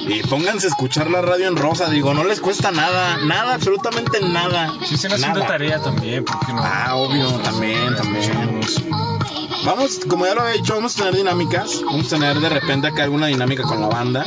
Y 0.07 0.21
pónganse 0.23 0.67
a 0.67 0.69
escuchar 0.69 1.09
la 1.09 1.21
radio 1.21 1.47
en 1.47 1.55
rosa. 1.55 1.89
Digo, 1.89 2.13
no 2.13 2.23
les 2.23 2.39
cuesta 2.39 2.71
nada. 2.71 3.17
Nada, 3.25 3.55
absolutamente 3.55 4.19
nada. 4.21 4.73
Si 4.85 4.95
están 4.95 5.13
haciendo 5.13 5.39
Nada. 5.39 5.51
tarea 5.51 5.81
también, 5.81 6.23
¿por 6.23 6.39
qué 6.45 6.53
no? 6.53 6.61
Ah, 6.63 6.95
obvio, 6.95 7.27
también, 7.39 7.95
también. 7.95 8.61
Vamos, 9.65 9.99
como 10.07 10.25
ya 10.25 10.33
lo 10.33 10.41
había 10.41 10.53
dicho, 10.53 10.75
vamos 10.75 10.95
a 10.95 10.99
tener 10.99 11.15
dinámicas. 11.15 11.81
Vamos 11.85 12.07
a 12.07 12.09
tener 12.09 12.39
de 12.39 12.49
repente 12.49 12.87
acá 12.87 13.03
alguna 13.03 13.27
dinámica 13.27 13.63
con 13.63 13.81
la 13.81 13.87
banda. 13.87 14.25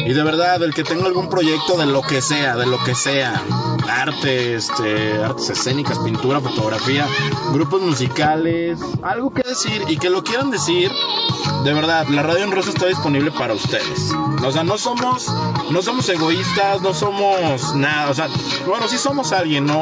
Y 0.00 0.12
de 0.12 0.22
verdad, 0.22 0.62
el 0.62 0.74
que 0.74 0.84
tenga 0.84 1.06
algún 1.06 1.30
proyecto 1.30 1.78
de 1.78 1.86
lo 1.86 2.02
que 2.02 2.20
sea, 2.20 2.56
de 2.56 2.66
lo 2.66 2.82
que 2.84 2.94
sea, 2.94 3.42
arte, 3.88 4.56
este, 4.56 5.22
artes 5.22 5.50
escénicas, 5.50 5.98
pintura, 6.00 6.40
fotografía, 6.40 7.06
grupos 7.52 7.80
musicales, 7.80 8.78
algo 9.02 9.32
que 9.32 9.42
decir 9.42 9.82
y 9.88 9.96
que 9.96 10.10
lo 10.10 10.22
quieran 10.22 10.50
decir, 10.50 10.90
de 11.62 11.72
verdad, 11.72 12.06
la 12.08 12.22
radio 12.22 12.44
en 12.44 12.52
rosa 12.52 12.70
está 12.70 12.86
disponible 12.86 13.30
para 13.30 13.54
ustedes. 13.54 14.12
O 14.44 14.52
sea, 14.52 14.64
no 14.64 14.76
somos, 14.76 15.13
no 15.70 15.82
somos 15.82 16.08
egoístas, 16.08 16.80
no 16.80 16.94
somos 16.94 17.74
nada, 17.74 18.10
o 18.10 18.14
sea, 18.14 18.28
bueno, 18.66 18.88
sí 18.88 18.98
somos 18.98 19.32
alguien, 19.32 19.64
¿no? 19.64 19.80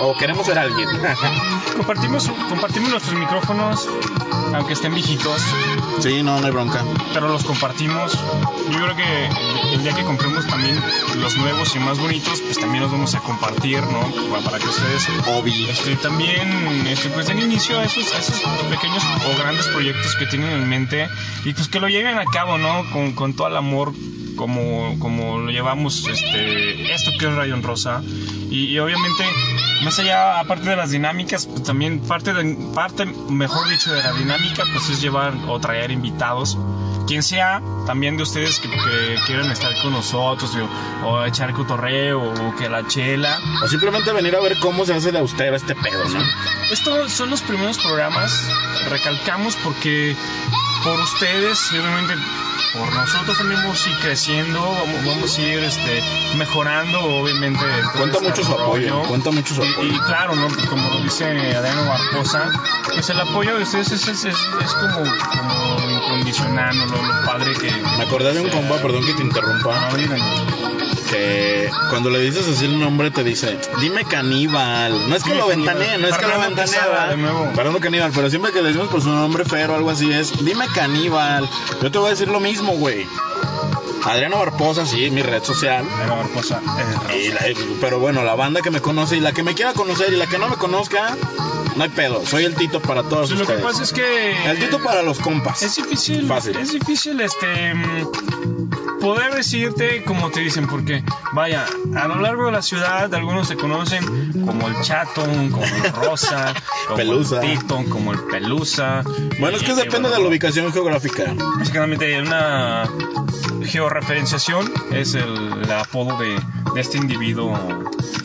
O 0.00 0.14
queremos 0.18 0.46
ser 0.46 0.58
alguien. 0.58 0.88
Compartimos, 1.76 2.30
compartimos 2.48 2.90
nuestros 2.90 3.14
micrófonos, 3.18 3.88
aunque 4.54 4.72
estén 4.72 4.94
viejitos, 4.94 5.40
sí, 6.00 6.22
no, 6.22 6.38
no 6.40 6.46
hay 6.46 6.52
bronca. 6.52 6.84
pero 7.12 7.28
los 7.28 7.44
compartimos. 7.44 8.12
Yo 8.70 8.78
creo 8.78 8.96
que 8.96 9.26
el, 9.26 9.74
el 9.74 9.82
día 9.82 9.94
que 9.94 10.04
compremos 10.04 10.46
también 10.46 10.80
los 11.20 11.36
nuevos 11.36 11.74
y 11.74 11.78
más 11.78 11.98
bonitos, 11.98 12.40
pues 12.42 12.58
también 12.58 12.82
los 12.82 12.92
vamos 12.92 13.14
a 13.14 13.20
compartir, 13.20 13.80
¿no? 13.82 14.00
Para- 14.30 14.42
Para 14.44 14.58
que 14.58 14.66
ustedes 14.68 15.08
Obvio. 15.26 15.68
este, 15.70 15.96
también 15.96 16.86
este, 16.86 17.08
pues 17.10 17.26
den 17.26 17.38
inicio 17.40 17.78
a 17.78 17.84
esos, 17.84 18.12
a 18.14 18.18
esos 18.18 18.40
pequeños 18.70 19.02
o 19.04 19.38
grandes 19.38 19.66
proyectos 19.68 20.14
que 20.16 20.26
tienen 20.26 20.50
en 20.50 20.68
mente 20.68 21.08
y 21.44 21.52
pues 21.52 21.68
que 21.68 21.80
lo 21.80 21.88
lleven 21.88 22.18
a 22.18 22.24
cabo, 22.24 22.56
¿no? 22.58 22.88
Con, 22.92 23.12
con 23.12 23.34
todo 23.34 23.48
el 23.48 23.56
amor 23.56 23.92
como, 24.36 24.96
como 25.00 25.38
lo 25.38 25.50
llevamos 25.50 26.06
este, 26.06 26.92
esto 26.94 27.10
que 27.18 27.26
es 27.26 27.34
Rayon 27.34 27.62
Rosa 27.62 28.02
y, 28.50 28.66
y 28.66 28.78
obviamente 28.78 29.24
más 29.82 29.98
allá 29.98 30.40
aparte 30.40 30.68
de 30.68 30.76
las 30.76 30.90
dinámicas 30.90 31.46
pues 31.46 31.62
también 31.62 32.00
parte 32.00 32.32
de, 32.32 32.56
parte 32.74 33.06
mejor 33.06 33.68
dicho 33.68 33.92
de 33.92 34.02
la 34.02 34.12
dinámica 34.12 34.64
pues 34.72 34.88
es 34.90 35.00
llevar 35.00 35.34
o 35.48 35.58
traer 35.60 35.90
invitados. 35.90 36.58
Quien 37.06 37.22
sea 37.22 37.62
también 37.86 38.18
de 38.18 38.22
ustedes 38.22 38.60
que, 38.60 38.68
que 38.68 39.16
quieran 39.26 39.50
estar 39.50 39.72
con 39.80 39.92
nosotros 39.92 40.54
o, 41.02 41.08
o 41.08 41.24
echar 41.24 41.54
cotorreo 41.54 42.20
o 42.20 42.54
que 42.56 42.68
la 42.68 42.86
chela. 42.86 43.38
O 43.64 43.68
simplemente 43.68 44.12
venir 44.12 44.36
a 44.36 44.40
ver 44.40 44.58
cómo 44.58 44.84
se 44.84 44.92
hace 44.92 45.10
de 45.10 45.18
austero 45.18 45.56
este 45.56 45.74
pedo, 45.74 46.04
¿no? 46.10 46.20
estos 46.70 47.12
son 47.12 47.30
los 47.30 47.40
primeros 47.42 47.78
programas, 47.78 48.32
recalcamos 48.90 49.56
porque 49.56 50.14
por 50.84 51.00
ustedes 51.00 51.72
y 51.72 51.78
obviamente 51.78 52.14
por 52.72 52.92
nosotros 52.92 53.38
también 53.38 53.62
vamos 53.62 53.86
a 53.86 53.90
ir 53.90 53.96
creciendo, 53.98 54.60
vamos, 54.60 55.04
vamos 55.04 55.38
a 55.38 55.42
ir 55.42 55.58
este, 55.62 56.02
mejorando 56.36 57.00
obviamente. 57.00 57.60
todo 57.60 57.92
Cuenta 57.98 58.18
este 58.18 58.28
mucho 58.28 58.44
su 58.44 58.52
apoyo, 58.52 59.02
cuenta 59.02 59.30
mucho 59.30 59.54
su 59.54 59.62
apoyo. 59.62 59.92
Y, 59.92 59.98
claro, 60.00 60.34
¿no? 60.36 60.48
como 60.68 60.88
lo 60.90 61.02
dice 61.02 61.24
Adriano 61.24 61.86
Barbosa, 61.86 62.50
pues 62.92 63.08
el 63.10 63.20
apoyo 63.20 63.56
de 63.56 63.62
ustedes 63.62 63.92
es, 63.92 64.08
es, 64.08 64.24
es, 64.24 64.36
es 64.36 64.74
como, 64.74 65.02
como 65.02 65.90
incondicional, 65.90 66.76
¿no? 66.76 66.86
lo, 66.86 67.02
lo 67.02 67.24
padre 67.24 67.52
que... 67.54 67.70
Me 67.70 68.04
acordé 68.04 68.34
de 68.34 68.40
un 68.40 68.50
compa, 68.50 68.76
perdón 68.76 69.04
que 69.04 69.14
te 69.14 69.22
interrumpa. 69.22 69.90
No. 69.90 70.97
Que 71.10 71.70
cuando 71.90 72.10
le 72.10 72.20
dices 72.20 72.46
así 72.48 72.66
el 72.66 72.78
nombre 72.78 73.10
te 73.10 73.24
dice, 73.24 73.58
dime 73.80 74.04
caníbal. 74.04 75.08
No 75.08 75.16
es 75.16 75.22
que 75.24 75.34
lo 75.34 75.46
ventanee, 75.48 75.98
no 75.98 76.08
es 76.08 76.16
que 76.16 76.26
lo 76.26 76.38
ventanee. 76.40 77.54
Fernando 77.54 77.80
caníbal, 77.80 78.12
pero 78.14 78.30
siempre 78.30 78.52
que 78.52 78.60
le 78.62 78.68
decimos 78.68 78.88
por 78.88 79.02
su 79.02 79.08
nombre 79.10 79.44
feo 79.44 79.72
o 79.72 79.74
algo 79.76 79.90
así 79.90 80.10
es, 80.12 80.44
dime 80.44 80.66
caníbal. 80.74 81.48
Yo 81.82 81.90
te 81.90 81.98
voy 81.98 82.08
a 82.08 82.10
decir 82.10 82.28
lo 82.28 82.40
mismo, 82.40 82.72
güey. 82.72 83.06
Adriano 84.04 84.38
Barposa, 84.38 84.86
sí, 84.86 85.10
mi 85.10 85.22
red 85.22 85.42
social. 85.42 85.84
Y 87.14 87.28
la- 87.28 87.40
pero 87.80 87.98
bueno, 87.98 88.22
la 88.24 88.34
banda 88.34 88.60
que 88.62 88.70
me 88.70 88.80
conoce 88.80 89.16
y 89.16 89.20
la 89.20 89.32
que 89.32 89.42
me 89.42 89.54
quiera 89.54 89.72
conocer 89.72 90.12
y 90.12 90.16
la 90.16 90.26
que 90.26 90.38
no 90.38 90.48
me 90.48 90.56
conozca, 90.56 91.16
no 91.76 91.82
hay 91.84 91.90
pedo. 91.90 92.24
Soy 92.24 92.44
el 92.44 92.54
Tito 92.54 92.80
para 92.80 93.02
todos 93.02 93.30
lo 93.32 93.46
que 93.46 93.54
pasa 93.54 93.82
es 93.82 93.92
que 93.92 94.36
El 94.48 94.58
Tito 94.58 94.82
para 94.82 95.02
los 95.02 95.18
compas. 95.18 95.62
es 95.62 95.76
difícil, 95.76 96.26
Fácil. 96.26 96.56
es 96.56 96.72
difícil 96.72 97.20
este 97.20 97.74
mm, 97.74 98.57
poder 99.00 99.34
decirte 99.34 100.02
como 100.04 100.30
te 100.30 100.40
dicen 100.40 100.66
porque 100.66 101.02
vaya, 101.32 101.64
a 101.96 102.08
lo 102.08 102.20
largo 102.20 102.46
de 102.46 102.52
la 102.52 102.62
ciudad 102.62 103.12
algunos 103.14 103.48
te 103.48 103.56
conocen 103.56 104.32
como 104.44 104.68
el 104.68 104.80
Chato, 104.82 105.22
como 105.22 105.62
el 105.64 105.92
Rosa, 105.94 106.54
como 106.86 106.96
Pelusa. 106.96 107.42
el 107.42 107.58
Tito, 107.58 107.84
como 107.88 108.12
el 108.12 108.20
Pelusa. 108.24 109.02
Bueno, 109.40 109.56
es 109.56 109.62
que 109.62 109.72
y 109.72 109.76
depende 109.76 110.08
de 110.10 110.18
la 110.20 110.28
ubicación 110.28 110.72
geográfica. 110.72 111.24
Básicamente 111.58 112.20
una 112.20 112.88
georreferenciación 113.64 114.70
es 114.92 115.14
el, 115.14 115.52
el 115.62 115.72
apodo 115.72 116.18
de, 116.18 116.38
de 116.74 116.80
este 116.80 116.98
individuo. 116.98 117.58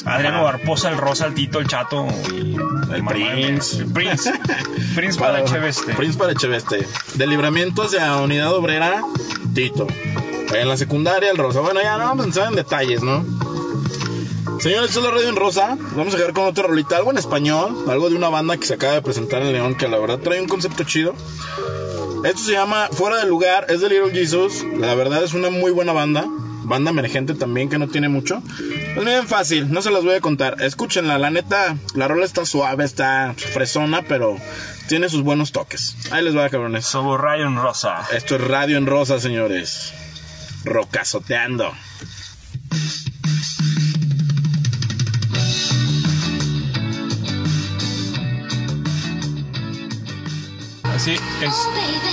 Adriano. 0.06 0.44
Barposa, 0.44 0.90
el 0.90 0.98
Rosa, 0.98 1.28
el 1.28 1.34
Tito, 1.34 1.60
el 1.60 1.68
Chato 1.68 2.06
y 2.34 2.56
El 2.92 3.04
mamá, 3.04 3.12
Prince. 3.12 3.78
El 3.78 3.92
Prince. 3.92 4.34
Prince 4.96 5.18
para 5.18 5.40
Echeveste. 5.42 5.94
Prince 5.94 6.18
para 6.18 6.34
Echeveste. 6.34 6.86
De 7.16 7.28
libramiento 7.28 7.84
hacia 7.84 8.18
Unidad 8.18 8.54
Obrera, 8.54 9.02
Tito. 9.54 9.88
En 10.56 10.68
la 10.68 10.78
secundaria, 10.78 11.32
el 11.32 11.38
Rosa. 11.38 11.62
Bueno, 11.62 11.82
ya 11.82 11.98
no 11.98 12.06
vamos 12.06 12.26
a 12.26 12.28
entrar 12.28 12.48
en 12.50 12.56
detalles, 12.56 13.02
¿no? 13.02 13.26
Señores, 14.60 14.90
esto 14.90 15.00
es 15.00 15.06
la 15.06 15.12
radio 15.12 15.30
en 15.30 15.36
Rosa. 15.36 15.78
Vamos 15.96 16.14
a 16.14 16.18
quedar 16.18 16.34
con 16.34 16.46
otra 16.46 16.64
rolita, 16.64 16.96
algo 16.96 17.12
en 17.12 17.18
español, 17.18 17.86
algo 17.90 18.10
de 18.10 18.16
una 18.16 18.30
banda 18.30 18.56
que 18.58 18.66
se 18.66 18.76
acaba 18.76 18.94
de 18.94 19.02
presentar 19.02 19.42
en 19.42 19.52
León, 19.52 19.76
que 19.76 19.88
la 19.88 19.98
verdad 19.98 20.20
trae 20.20 20.40
un 20.40 20.48
concepto 20.48 20.84
chido. 20.84 21.16
Esto 22.24 22.40
se 22.40 22.54
llama 22.54 22.88
Fuera 22.92 23.18
de 23.18 23.26
Lugar, 23.26 23.66
es 23.70 23.82
de 23.82 23.90
Little 23.90 24.12
Jesus. 24.12 24.64
La 24.78 24.96
verdad 24.96 25.24
es 25.24 25.34
una 25.34 25.50
muy 25.50 25.72
buena 25.72 25.92
banda. 25.92 26.26
Banda 26.66 26.92
emergente 26.92 27.34
también, 27.34 27.70
que 27.70 27.78
no 27.78 27.90
tiene 27.90 28.08
mucho. 28.08 28.42
Pues 28.96 29.06
miren, 29.06 29.28
fácil, 29.28 29.70
no 29.70 29.82
se 29.82 29.92
las 29.92 30.06
voy 30.06 30.14
a 30.14 30.22
contar. 30.22 30.62
Escúchenla, 30.62 31.18
la 31.18 31.30
neta, 31.30 31.76
la 31.94 32.08
rola 32.08 32.24
está 32.26 32.46
suave, 32.46 32.86
está 32.86 33.34
fresona, 33.36 34.04
pero 34.08 34.38
tiene 34.88 35.10
sus 35.10 35.24
buenos 35.24 35.52
toques. 35.52 35.98
Ahí 36.12 36.24
les 36.24 36.38
va, 36.38 36.50
cabrones. 36.50 36.86
Somos 36.86 37.20
Ryan 37.20 37.58
Rosa. 37.62 38.08
Esto 38.14 38.36
es 38.36 38.42
Radio 38.48 38.78
en 38.78 38.86
Rosa, 38.86 39.20
señores. 39.20 39.92
Rocazoteando. 40.64 41.74
Así 50.96 51.14
es, 51.14 51.22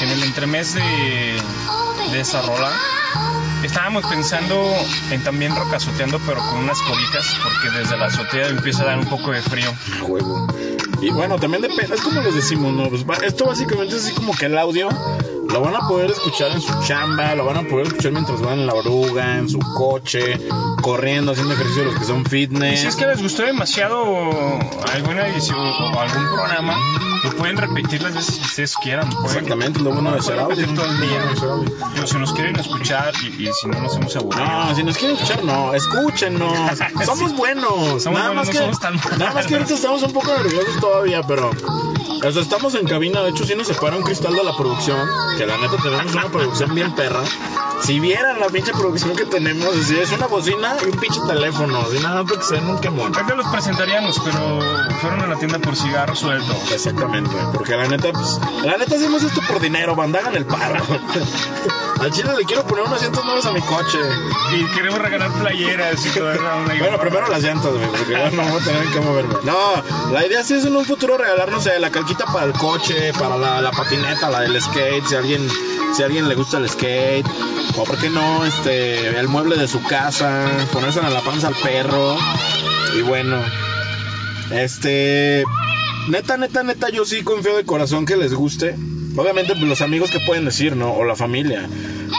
en 0.02 0.08
el 0.08 0.22
entremés 0.24 0.74
de, 0.74 0.82
de 2.12 2.20
esa 2.20 2.42
rola, 2.42 2.72
estábamos 3.62 4.04
pensando 4.06 4.74
en 5.10 5.22
también 5.22 5.54
rocazoteando, 5.54 6.18
pero 6.26 6.40
con 6.40 6.58
unas 6.58 6.80
cobijas, 6.80 7.26
porque 7.42 7.78
desde 7.78 7.96
la 7.96 8.06
azotea 8.06 8.48
empieza 8.48 8.82
a 8.82 8.86
dar 8.86 8.98
un 8.98 9.06
poco 9.06 9.30
de 9.30 9.42
frío. 9.42 9.72
Huevo. 10.02 10.48
Y 11.00 11.10
bueno, 11.10 11.38
también 11.38 11.62
depende, 11.62 11.94
es 11.94 12.00
como 12.00 12.20
les 12.20 12.34
decimos, 12.34 12.72
¿no? 12.72 12.88
Pues 12.88 13.04
esto 13.22 13.46
básicamente 13.46 13.96
es 13.96 14.04
así 14.04 14.14
como 14.14 14.34
que 14.34 14.46
el 14.46 14.58
audio 14.58 14.88
lo 15.52 15.60
van 15.60 15.76
a 15.76 15.88
poder 15.88 16.10
escuchar 16.10 16.52
en 16.52 16.60
su 16.60 16.72
chamba, 16.86 17.34
lo 17.34 17.44
van 17.44 17.58
a 17.58 17.62
poder 17.68 17.88
escuchar 17.88 18.12
mientras 18.12 18.40
van 18.40 18.60
en 18.60 18.66
la 18.66 18.74
oruga, 18.74 19.38
en 19.38 19.48
su 19.48 19.58
coche, 19.58 20.38
corriendo, 20.82 21.32
haciendo 21.32 21.54
ejercicio 21.54 21.84
los 21.84 21.94
que 21.96 22.04
son 22.04 22.24
fitness. 22.24 22.80
si 22.80 22.86
es 22.86 22.96
que 22.96 23.06
les 23.06 23.22
gustó 23.22 23.42
demasiado 23.42 24.30
alguna 24.92 25.26
edición 25.28 25.58
o 25.58 26.00
algún 26.00 26.24
programa, 26.34 26.76
lo 27.24 27.30
pueden 27.36 27.56
repetir 27.56 28.02
las 28.02 28.14
veces 28.14 28.36
que 28.38 28.44
ustedes 28.44 28.76
quieran. 28.76 29.08
Pueden, 29.10 29.26
Exactamente, 29.30 29.80
lo 29.80 29.90
bueno 29.92 30.12
de 30.12 30.18
hacer 30.18 30.38
audio. 30.38 30.66
todo 30.74 30.86
el 30.86 31.00
día. 31.00 31.22
Digo, 31.94 32.06
si 32.06 32.18
nos 32.18 32.32
quieren 32.32 32.56
escuchar 32.56 33.12
y, 33.22 33.48
y 33.48 33.52
si 33.52 33.66
no 33.68 33.80
nos 33.80 33.94
hemos 33.96 34.14
aburrido. 34.16 34.44
No, 34.46 34.74
si 34.74 34.82
nos 34.82 34.96
quieren 34.96 35.16
escuchar, 35.16 35.44
no, 35.44 35.74
escúchenos. 35.74 36.52
Somos 37.04 37.30
Sí. 37.30 37.36
buenos. 37.36 38.02
Somos 38.02 38.18
nada 38.18 38.30
buenos, 38.32 38.34
más 38.34 38.46
no 38.46 38.52
que, 38.52 38.58
somos 38.58 38.80
tan 38.80 39.18
nada 39.18 39.34
más 39.34 39.46
que 39.46 39.54
ahorita 39.54 39.74
estamos 39.74 40.02
un 40.02 40.12
poco 40.12 40.32
nerviosos 40.36 40.80
todavía, 40.80 41.22
pero 41.22 41.50
o 41.50 42.32
sea, 42.32 42.42
estamos 42.42 42.74
en 42.74 42.86
cabina. 42.86 43.20
De 43.22 43.30
hecho, 43.30 43.44
si 43.44 43.54
nos 43.54 43.66
separa 43.66 43.96
un 43.96 44.02
cristal 44.02 44.34
de 44.34 44.42
la 44.44 44.56
producción, 44.56 44.98
que 45.36 45.46
la 45.46 45.56
neta 45.58 45.76
tenemos 45.82 46.12
una 46.14 46.28
producción 46.28 46.74
bien 46.74 46.94
perra. 46.94 47.20
Si 47.82 47.98
vieran 47.98 48.38
la 48.38 48.46
pinche 48.48 48.72
producción 48.72 49.16
que 49.16 49.24
tenemos, 49.24 49.74
es 49.90 50.12
una 50.12 50.26
bocina 50.26 50.76
y 50.82 50.90
un 50.90 50.98
pinche 51.00 51.18
teléfono, 51.26 51.80
así 51.80 51.98
nada 52.02 52.22
más 52.22 52.32
que 52.36 52.42
se 52.44 52.54
den 52.56 52.68
un 52.68 52.78
quemón. 52.78 53.14
Ahorita 53.14 53.34
los 53.34 53.46
presentaríamos, 53.46 54.20
pero 54.22 54.60
fueron 55.00 55.20
a 55.22 55.26
la 55.26 55.36
tienda 55.36 55.58
por 55.60 55.74
cigarros 55.76 56.18
sueltos. 56.18 56.70
Exactamente, 56.72 57.09
porque 57.52 57.76
la 57.76 57.88
neta, 57.88 58.12
pues, 58.12 58.38
la 58.64 58.76
neta 58.78 58.94
hacemos 58.94 59.22
esto 59.22 59.40
por 59.48 59.60
dinero, 59.60 59.94
banda, 59.94 60.20
hagan 60.20 60.36
el 60.36 60.46
paro. 60.46 60.82
Al 62.00 62.10
chile 62.12 62.30
le 62.38 62.44
quiero 62.44 62.64
poner 62.64 62.84
unos 62.84 62.96
asientos 62.96 63.22
nuevos 63.24 63.44
a 63.44 63.52
mi 63.52 63.60
coche. 63.60 63.98
Y 64.54 64.64
queremos 64.74 64.98
regalar 65.00 65.30
playeras 65.32 66.04
y 66.04 66.18
onda. 66.18 66.74
Bueno, 66.80 66.98
primero 66.98 67.28
las 67.28 67.42
llantas, 67.42 67.72
güey, 67.72 67.86
porque 67.88 68.12
ya 68.12 68.30
no 68.30 68.42
voy 68.42 68.60
a 68.60 68.64
tener 68.64 68.86
que 68.86 69.00
moverme. 69.00 69.34
No, 69.44 70.12
la 70.12 70.26
idea 70.26 70.42
sí 70.42 70.54
es 70.54 70.64
en 70.64 70.76
un 70.76 70.84
futuro 70.84 71.18
regalar, 71.18 71.50
no 71.50 71.60
sé, 71.60 71.78
la 71.78 71.90
calquita 71.90 72.24
para 72.24 72.46
el 72.46 72.52
coche, 72.52 73.12
para 73.12 73.36
la, 73.36 73.60
la 73.60 73.70
patineta, 73.70 74.30
la 74.30 74.40
del 74.40 74.60
skate, 74.60 75.04
si 75.06 75.14
a 75.14 75.18
alguien, 75.18 75.46
si 75.94 76.02
a 76.02 76.06
alguien 76.06 76.26
le 76.26 76.34
gusta 76.36 76.56
el 76.56 76.68
skate. 76.70 77.26
O 77.76 77.84
por 77.84 77.98
qué 77.98 78.08
no, 78.08 78.46
este, 78.46 79.08
el 79.18 79.28
mueble 79.28 79.56
de 79.56 79.68
su 79.68 79.82
casa, 79.82 80.46
ponérselo 80.72 81.08
en 81.08 81.14
la 81.14 81.20
panza 81.20 81.48
al 81.48 81.54
perro. 81.54 82.16
Y 82.96 83.02
bueno, 83.02 83.36
este, 84.50 85.44
neta, 86.08 86.36
neta, 86.36 86.62
neta, 86.62 86.88
yo 86.90 87.04
sí 87.04 87.22
confío 87.22 87.56
de 87.56 87.64
corazón 87.64 88.06
que 88.06 88.16
les 88.16 88.34
guste. 88.34 88.76
Obviamente, 89.16 89.54
pues 89.54 89.64
los 89.68 89.80
amigos 89.80 90.10
que 90.10 90.20
pueden 90.20 90.44
decir, 90.44 90.76
¿no? 90.76 90.92
O 90.92 91.04
la 91.04 91.16
familia. 91.16 91.68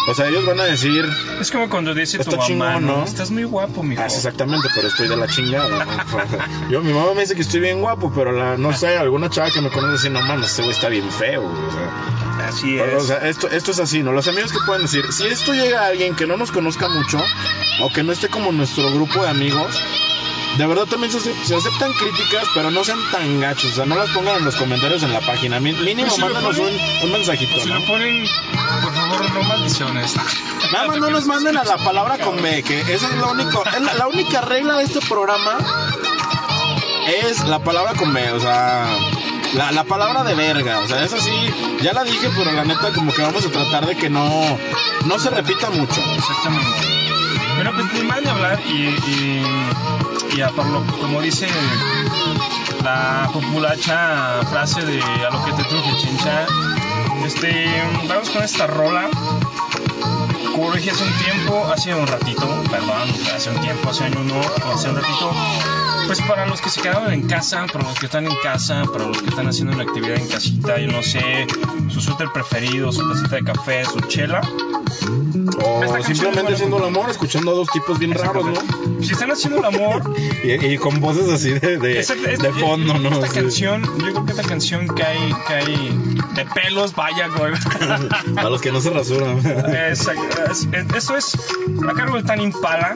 O 0.09 0.13
sea, 0.13 0.27
ellos 0.27 0.45
van 0.45 0.59
a 0.59 0.65
decir, 0.65 1.05
Es 1.39 1.49
como 1.49 1.69
cuando 1.69 1.93
dice 1.93 2.19
tu 2.19 2.31
mamá, 2.31 2.45
chingón, 2.45 2.85
¿no? 2.85 3.03
Estás 3.05 3.31
muy 3.31 3.43
guapo, 3.45 3.81
mijo. 3.81 4.01
Ah, 4.01 4.07
exactamente, 4.07 4.67
pero 4.75 4.89
estoy 4.89 5.07
de 5.07 5.15
la 5.15 5.27
chingada. 5.27 5.85
¿no? 5.85 6.69
Yo, 6.69 6.81
mi 6.81 6.91
mamá 6.91 7.13
me 7.13 7.21
dice 7.21 7.35
que 7.35 7.41
estoy 7.43 7.61
bien 7.61 7.79
guapo, 7.79 8.11
pero 8.13 8.33
la, 8.33 8.57
no 8.57 8.73
sé, 8.73 8.97
alguna 8.97 9.29
chava 9.29 9.49
que 9.51 9.61
me 9.61 9.69
conoce 9.69 9.93
dice, 9.93 10.09
no 10.09 10.21
mames, 10.21 10.47
este 10.47 10.63
güey 10.63 10.73
está 10.73 10.89
bien 10.89 11.09
feo. 11.09 11.41
güey", 11.43 11.53
O 11.65 11.71
sea, 11.71 12.47
Así 12.47 12.77
es. 12.77 12.93
o 12.95 13.05
sea, 13.05 13.17
esto, 13.29 13.47
esto 13.49 13.71
es 13.71 13.79
así, 13.79 14.03
¿no? 14.03 14.11
Los 14.11 14.27
amigos 14.27 14.51
que 14.51 14.59
pueden 14.65 14.81
decir, 14.83 15.05
si 15.11 15.27
esto 15.27 15.53
llega 15.53 15.83
a 15.83 15.87
alguien 15.87 16.15
que 16.15 16.27
no 16.27 16.35
nos 16.35 16.51
conozca 16.51 16.89
mucho, 16.89 17.21
o 17.81 17.89
que 17.93 18.03
no 18.03 18.11
esté 18.11 18.27
como 18.27 18.51
nuestro 18.51 18.91
grupo 18.93 19.21
de 19.23 19.29
amigos, 19.29 19.79
de 20.57 20.67
verdad 20.67 20.85
también 20.85 21.11
se, 21.11 21.19
se 21.19 21.55
aceptan 21.55 21.93
críticas, 21.93 22.45
pero 22.53 22.71
no 22.71 22.83
sean 22.83 22.99
tan 23.11 23.39
gachos, 23.39 23.71
o 23.71 23.75
sea, 23.75 23.85
no 23.85 23.95
las 23.95 24.09
pongan 24.09 24.37
en 24.37 24.45
los 24.45 24.55
comentarios 24.55 25.01
en 25.03 25.13
la 25.13 25.21
página. 25.21 25.59
Mínimo, 25.59 26.01
Pues 26.01 26.13
si 26.15 26.21
mándanos 26.21 26.57
un, 26.57 26.65
ponen- 26.67 27.03
un 27.03 27.11
mensajito, 27.11 27.59
si 27.59 27.69
¿no? 27.69 27.79
lo 27.79 27.85
ponen, 27.85 28.25
por 28.83 28.93
favor, 28.93 29.31
no 29.33 29.43
maldiciones. 29.43 30.15
Nada 30.73 30.87
más 30.87 30.97
no 30.97 31.09
nos 31.09 31.25
manden 31.25 31.57
a 31.57 31.63
la 31.63 31.77
palabra 31.77 32.17
con 32.19 32.41
B, 32.41 32.63
que 32.63 32.79
esa 32.81 33.07
es 33.07 33.15
la, 33.17 33.27
único, 33.27 33.63
es 33.65 33.81
la, 33.81 33.93
la 33.95 34.07
única 34.07 34.41
regla 34.41 34.77
de 34.77 34.83
este 34.83 34.99
programa. 35.01 35.57
Es 37.07 37.43
la 37.47 37.59
palabra 37.59 37.93
con 37.95 38.13
B, 38.13 38.31
o 38.31 38.39
sea, 38.39 38.85
la, 39.55 39.71
la 39.71 39.83
palabra 39.83 40.23
de 40.23 40.35
verga. 40.35 40.79
O 40.79 40.87
sea, 40.87 41.03
esa 41.03 41.19
sí, 41.19 41.31
ya 41.81 41.93
la 41.93 42.03
dije, 42.03 42.29
pero 42.37 42.51
la 42.51 42.63
neta, 42.63 42.91
como 42.93 43.11
que 43.11 43.21
vamos 43.21 43.45
a 43.45 43.49
tratar 43.49 43.85
de 43.87 43.95
que 43.97 44.09
no, 44.09 44.57
no 45.05 45.19
se 45.19 45.29
repita 45.31 45.69
mucho. 45.71 45.99
Exactamente. 46.15 46.90
Bueno, 47.63 47.77
pues 47.91 48.03
más 48.05 48.23
de 48.23 48.29
hablar 48.31 48.59
y, 48.67 48.71
y, 48.71 49.43
y 50.35 50.41
a 50.41 50.49
por 50.49 50.65
lo- 50.65 50.83
como 50.99 51.21
dice 51.21 51.47
la 52.83 53.29
populacha 53.31 54.41
frase 54.49 54.83
de 54.83 54.99
a 54.99 55.29
lo 55.29 55.45
que 55.45 55.51
te 55.51 55.63
truje 55.65 55.95
chincha, 55.97 56.47
este, 57.23 57.67
vamos 58.07 58.31
con 58.31 58.41
esta 58.41 58.65
rola. 58.65 59.07
Como 60.51 60.71
dije 60.71 60.89
hace 60.89 61.03
un 61.03 61.13
tiempo, 61.13 61.67
hace 61.71 61.93
un 61.93 62.07
ratito, 62.07 62.47
perdón, 62.71 63.09
hace 63.35 63.51
un 63.51 63.61
tiempo, 63.61 63.89
hace 63.91 64.05
año 64.05 64.23
no, 64.23 64.41
hace 64.73 64.89
un 64.89 64.95
ratito, 64.95 65.31
pues 66.07 66.19
para 66.23 66.47
los 66.47 66.61
que 66.61 66.69
se 66.71 66.81
quedaron 66.81 67.13
en 67.13 67.27
casa, 67.27 67.67
para 67.71 67.83
los 67.85 67.99
que 67.99 68.07
están 68.07 68.25
en 68.25 68.35
casa, 68.43 68.83
para 68.91 69.05
los 69.07 69.21
que 69.21 69.29
están 69.29 69.47
haciendo 69.47 69.73
una 69.75 69.83
actividad 69.83 70.17
en 70.17 70.27
casita, 70.27 70.79
yo 70.79 70.91
no 70.91 71.01
sé, 71.03 71.45
su 71.89 72.01
suéter 72.01 72.29
preferido, 72.33 72.91
su 72.91 73.07
tacita 73.07 73.35
de 73.35 73.43
café, 73.43 73.85
su 73.85 73.99
chela, 74.01 74.41
O 75.63 76.03
simplemente 76.03 76.53
haciendo 76.53 76.77
el 76.77 76.85
amor, 76.85 77.09
escuchando 77.09 77.51
a 77.51 77.53
dos 77.55 77.67
tipos 77.69 77.97
bien 77.99 78.13
raros, 78.13 78.45
¿no? 78.45 79.01
Si 79.03 79.13
están 79.13 79.31
haciendo 79.31 79.59
el 79.59 79.65
amor, 79.65 80.01
Y, 80.43 80.51
y 80.65 80.77
con 80.77 80.99
voces 80.99 81.29
así 81.29 81.51
de, 81.53 81.77
de, 81.77 81.99
esta- 81.99 82.13
esta- 82.15 82.47
de 82.47 82.53
fondo, 82.53 82.95
¿no? 82.95 83.09
Esta 83.09 83.27
Sí. 83.27 83.33
canción, 83.41 83.83
yo 83.99 84.11
creo 84.11 84.25
que 84.25 84.31
esta 84.31 84.43
canción 84.43 84.87
cae, 84.87 85.17
cae 85.47 85.65
de 86.35 86.45
pelos, 86.53 86.95
vaya, 86.95 87.27
güey. 87.27 87.53
A 88.37 88.43
los 88.49 88.59
que 88.61 88.71
no 88.71 88.81
se 88.81 88.89
rasuran. 88.89 89.37
Exacto. 89.89 90.51
Es- 90.51 90.67
es- 90.71 90.95
Esto 90.95 91.15
es 91.17 91.35
a 91.87 91.93
cargo 91.93 92.17
de 92.17 92.23
Tan 92.23 92.41
Impala, 92.41 92.95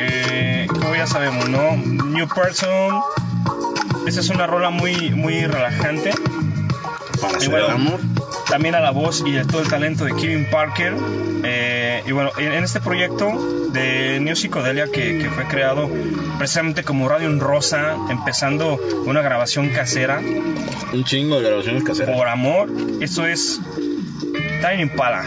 eh, 0.00 0.66
como 0.68 0.94
ya 0.94 1.06
sabemos, 1.06 1.48
¿no? 1.50 1.76
New 1.76 2.26
Person. 2.28 3.00
Esta 4.06 4.20
es 4.20 4.28
una 4.30 4.46
rola 4.46 4.70
muy, 4.70 5.10
muy 5.10 5.44
relajante. 5.46 6.12
Para 7.20 7.36
hacer 7.36 7.50
bueno, 7.50 7.66
el 7.66 7.72
amor. 7.72 8.00
También 8.50 8.74
a 8.74 8.80
la 8.80 8.90
voz 8.90 9.22
y 9.24 9.38
a 9.38 9.44
todo 9.44 9.62
el 9.62 9.68
talento 9.68 10.04
de 10.04 10.14
Kevin 10.14 10.46
Parker. 10.50 10.92
Eh, 11.44 12.02
y 12.06 12.12
bueno, 12.12 12.32
en, 12.36 12.52
en 12.52 12.64
este 12.64 12.80
proyecto 12.80 13.30
de 13.72 14.18
Neo 14.20 14.34
Psicodelia 14.34 14.86
que, 14.88 15.18
que 15.18 15.30
fue 15.30 15.44
creado 15.44 15.88
precisamente 16.36 16.82
como 16.82 17.08
Radio 17.08 17.28
en 17.28 17.40
Rosa, 17.40 17.96
empezando 18.10 18.78
una 19.06 19.22
grabación 19.22 19.70
casera 19.70 20.20
Un 20.92 21.04
chingo 21.04 21.40
de 21.40 21.48
grabaciones 21.48 21.84
caseras. 21.84 22.16
por 22.16 22.28
amor, 22.28 22.68
esto 23.00 23.24
es 23.26 23.60
Time 24.60 24.82
Impala. 24.82 25.24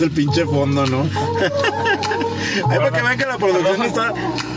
El 0.00 0.10
pinche 0.10 0.44
fondo, 0.46 0.86
¿no? 0.86 1.02
Ay, 2.70 2.78
para 2.78 2.90
que 2.90 3.02
vean 3.02 3.18
que 3.18 3.26
la 3.26 3.38
producción 3.38 3.82
está. 3.82 4.12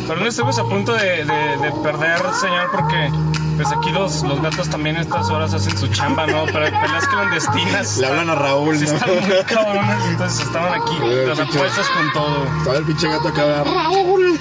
Pero 0.07 0.19
no 0.19 0.27
estuvimos 0.27 0.57
a 0.59 0.63
punto 0.63 0.93
de, 0.93 1.25
de- 1.25 1.57
de 1.57 1.71
perder 1.83 2.19
señal 2.39 2.67
porque 2.71 3.11
pues 3.59 3.73
aquí 3.73 3.91
los, 3.91 4.21
los 4.23 4.41
gatos 4.41 4.69
también 4.69 4.95
a 4.95 5.01
estas 5.01 5.29
horas 5.29 5.53
hacen 5.53 5.77
su 5.77 5.87
chamba, 5.89 6.25
¿no? 6.27 6.45
Pero 6.45 6.65
peleas 6.65 7.07
clandestinas. 7.09 7.97
Le 7.97 8.07
hablan 8.07 8.29
a 8.29 8.35
Raúl, 8.35 8.77
Sí, 8.77 8.85
¿no? 8.85 8.93
están 8.93 9.09
muy 9.19 9.43
cabrones, 9.45 10.05
entonces 10.07 10.45
estaban 10.47 10.81
aquí 10.81 10.97
las 11.27 11.37
pinche- 11.39 11.55
apuestas 11.57 11.89
con 11.89 12.13
todo. 12.13 12.45
Estaba 12.59 12.77
el 12.77 12.85
pinche 12.85 13.07
gato 13.09 13.27
acá. 13.27 13.63
Raúl. 13.65 14.39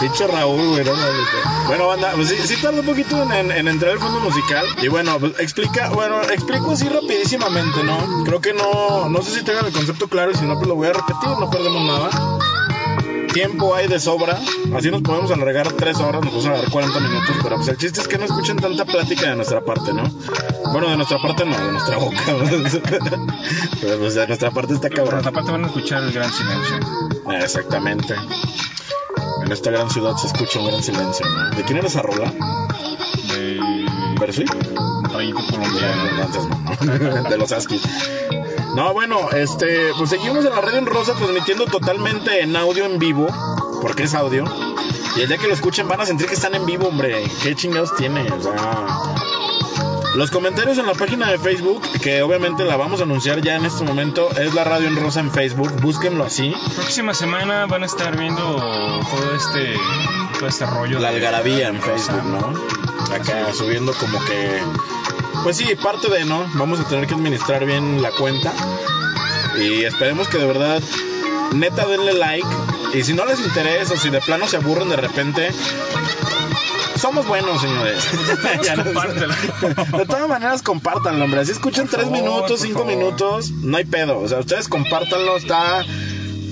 Pinche 0.00 0.26
Raúl, 0.26 0.68
güey. 0.70 0.84
no. 0.84 0.92
Bueno, 1.66 1.86
banda, 1.88 2.12
pues 2.14 2.28
sí, 2.28 2.36
sí 2.46 2.56
tarda 2.62 2.80
un 2.80 2.86
poquito 2.86 3.22
en, 3.22 3.32
en- 3.32 3.50
en 3.52 3.68
entrar 3.68 3.92
el 3.92 3.98
fondo 3.98 4.20
musical. 4.20 4.64
Y 4.82 4.88
bueno, 4.88 5.18
pues 5.18 5.38
explica, 5.38 5.88
bueno, 5.90 6.22
explico 6.22 6.72
así 6.72 6.88
rapidísimamente, 6.88 7.82
¿no? 7.82 8.24
Creo 8.24 8.40
que 8.40 8.52
no, 8.54 9.08
no 9.08 9.22
sé 9.22 9.38
si 9.38 9.44
tengan 9.44 9.66
el 9.66 9.72
concepto 9.72 10.08
claro 10.08 10.30
y 10.30 10.34
si 10.34 10.44
no, 10.46 10.54
pues 10.56 10.68
lo 10.68 10.74
voy 10.76 10.88
a 10.88 10.92
repetir, 10.92 11.28
no 11.38 11.50
perdemos 11.50 11.82
nada. 11.84 12.35
Tiempo 13.36 13.74
hay 13.74 13.86
de 13.86 14.00
sobra, 14.00 14.40
así 14.74 14.90
nos 14.90 15.02
podemos 15.02 15.30
alargar 15.30 15.70
tres 15.72 15.98
horas, 15.98 16.22
nos 16.22 16.32
podemos 16.32 16.46
alargar 16.46 16.70
40 16.70 17.00
minutos, 17.00 17.36
pero 17.42 17.56
pues 17.56 17.68
el 17.68 17.76
chiste 17.76 18.00
es 18.00 18.08
que 18.08 18.16
no 18.16 18.24
escuchen 18.24 18.56
tanta 18.56 18.86
plática 18.86 19.28
de 19.28 19.36
nuestra 19.36 19.62
parte, 19.62 19.92
¿no? 19.92 20.04
Bueno, 20.72 20.88
de 20.88 20.96
nuestra 20.96 21.18
parte 21.18 21.44
no, 21.44 21.54
de 21.54 21.72
nuestra 21.72 21.98
boca. 21.98 22.16
pero 23.82 23.98
pues 23.98 24.14
de 24.14 24.26
nuestra 24.26 24.50
parte 24.52 24.72
está 24.72 24.88
cabrón. 24.88 25.18
otra 25.18 25.32
parte 25.32 25.52
van 25.52 25.64
a 25.64 25.66
escuchar 25.66 26.02
el 26.04 26.12
gran 26.12 26.32
silencio. 26.32 26.78
Exactamente. 27.38 28.14
En 29.44 29.52
esta 29.52 29.70
gran 29.70 29.90
ciudad 29.90 30.16
se 30.16 30.28
escucha 30.28 30.58
un 30.58 30.68
gran 30.68 30.82
silencio, 30.82 31.26
¿no? 31.28 31.50
¿De 31.50 31.62
quién 31.64 31.76
era 31.76 31.88
esa 31.88 32.00
rola? 32.00 32.32
De 33.34 33.60
¿Percy? 34.18 34.46
país 35.12 35.34
colombiano. 35.34 37.28
De 37.28 37.36
los 37.36 37.52
Askis. 37.52 37.82
No, 38.76 38.92
bueno, 38.92 39.30
este, 39.30 39.90
pues 39.96 40.10
seguimos 40.10 40.44
en 40.44 40.50
la 40.54 40.60
red 40.60 40.74
en 40.76 40.86
rosa 40.86 41.14
transmitiendo 41.14 41.64
totalmente 41.64 42.42
en 42.42 42.54
audio 42.56 42.84
en 42.84 42.98
vivo, 42.98 43.26
porque 43.80 44.02
es 44.04 44.14
audio. 44.14 44.44
Y 45.16 45.22
el 45.22 45.28
día 45.28 45.38
que 45.38 45.48
lo 45.48 45.54
escuchen 45.54 45.88
van 45.88 46.02
a 46.02 46.06
sentir 46.06 46.26
que 46.26 46.34
están 46.34 46.54
en 46.54 46.66
vivo, 46.66 46.86
hombre. 46.88 47.24
¿Qué 47.42 47.54
chingados 47.54 47.96
tiene? 47.96 48.30
O 48.30 48.42
sea, 48.42 48.86
los 50.14 50.30
comentarios 50.30 50.76
en 50.76 50.84
la 50.86 50.92
página 50.92 51.30
de 51.30 51.38
Facebook, 51.38 51.80
que 52.02 52.22
obviamente 52.22 52.64
la 52.64 52.76
vamos 52.76 53.00
a 53.00 53.04
anunciar 53.04 53.40
ya 53.40 53.56
en 53.56 53.64
este 53.64 53.82
momento, 53.82 54.28
es 54.38 54.52
la 54.54 54.64
radio 54.64 54.88
en 54.88 54.96
rosa 54.96 55.20
en 55.20 55.30
Facebook. 55.30 55.72
Búsquenlo 55.80 56.24
así. 56.24 56.54
Próxima 56.74 57.14
semana 57.14 57.64
van 57.66 57.82
a 57.82 57.86
estar 57.86 58.14
viendo 58.16 58.42
todo 59.10 59.34
este 59.36 59.74
todo 60.38 60.48
este 60.50 60.66
rollo 60.66 60.98
La 61.00 61.10
de- 61.10 61.16
algarabía 61.16 61.68
en 61.68 61.80
Rosa. 61.80 62.12
Facebook, 62.12 62.24
¿no? 62.30 63.14
Acá 63.14 63.54
subiendo 63.54 63.92
como 63.94 64.22
que. 64.26 64.60
Pues 65.46 65.58
sí, 65.58 65.76
parte 65.76 66.08
de, 66.08 66.24
¿no? 66.24 66.44
Vamos 66.54 66.80
a 66.80 66.88
tener 66.88 67.06
que 67.06 67.14
administrar 67.14 67.64
bien 67.64 68.02
la 68.02 68.10
cuenta. 68.10 68.52
Y 69.56 69.84
esperemos 69.84 70.26
que 70.26 70.38
de 70.38 70.46
verdad, 70.46 70.82
neta, 71.54 71.86
denle 71.86 72.14
like. 72.14 72.46
Y 72.94 73.04
si 73.04 73.12
no 73.14 73.24
les 73.24 73.38
interesa, 73.38 73.94
o 73.94 73.96
si 73.96 74.10
de 74.10 74.20
plano 74.20 74.48
se 74.48 74.56
aburren 74.56 74.88
de 74.88 74.96
repente. 74.96 75.50
Somos 77.00 77.28
buenos, 77.28 77.60
señores. 77.60 78.02
Ya 78.64 78.74
no- 78.74 78.82
de 78.84 80.06
todas 80.06 80.28
maneras, 80.28 80.62
compártanlo, 80.62 81.24
hombre. 81.24 81.44
Si 81.44 81.52
escuchan 81.52 81.86
Por 81.86 81.94
tres 82.00 82.10
favor, 82.10 82.18
minutos, 82.22 82.60
cinco 82.62 82.80
favor. 82.80 82.96
minutos, 82.96 83.50
no 83.52 83.76
hay 83.76 83.84
pedo. 83.84 84.18
O 84.18 84.26
sea, 84.26 84.40
ustedes 84.40 84.66
compártanlo, 84.66 85.36
está. 85.36 85.84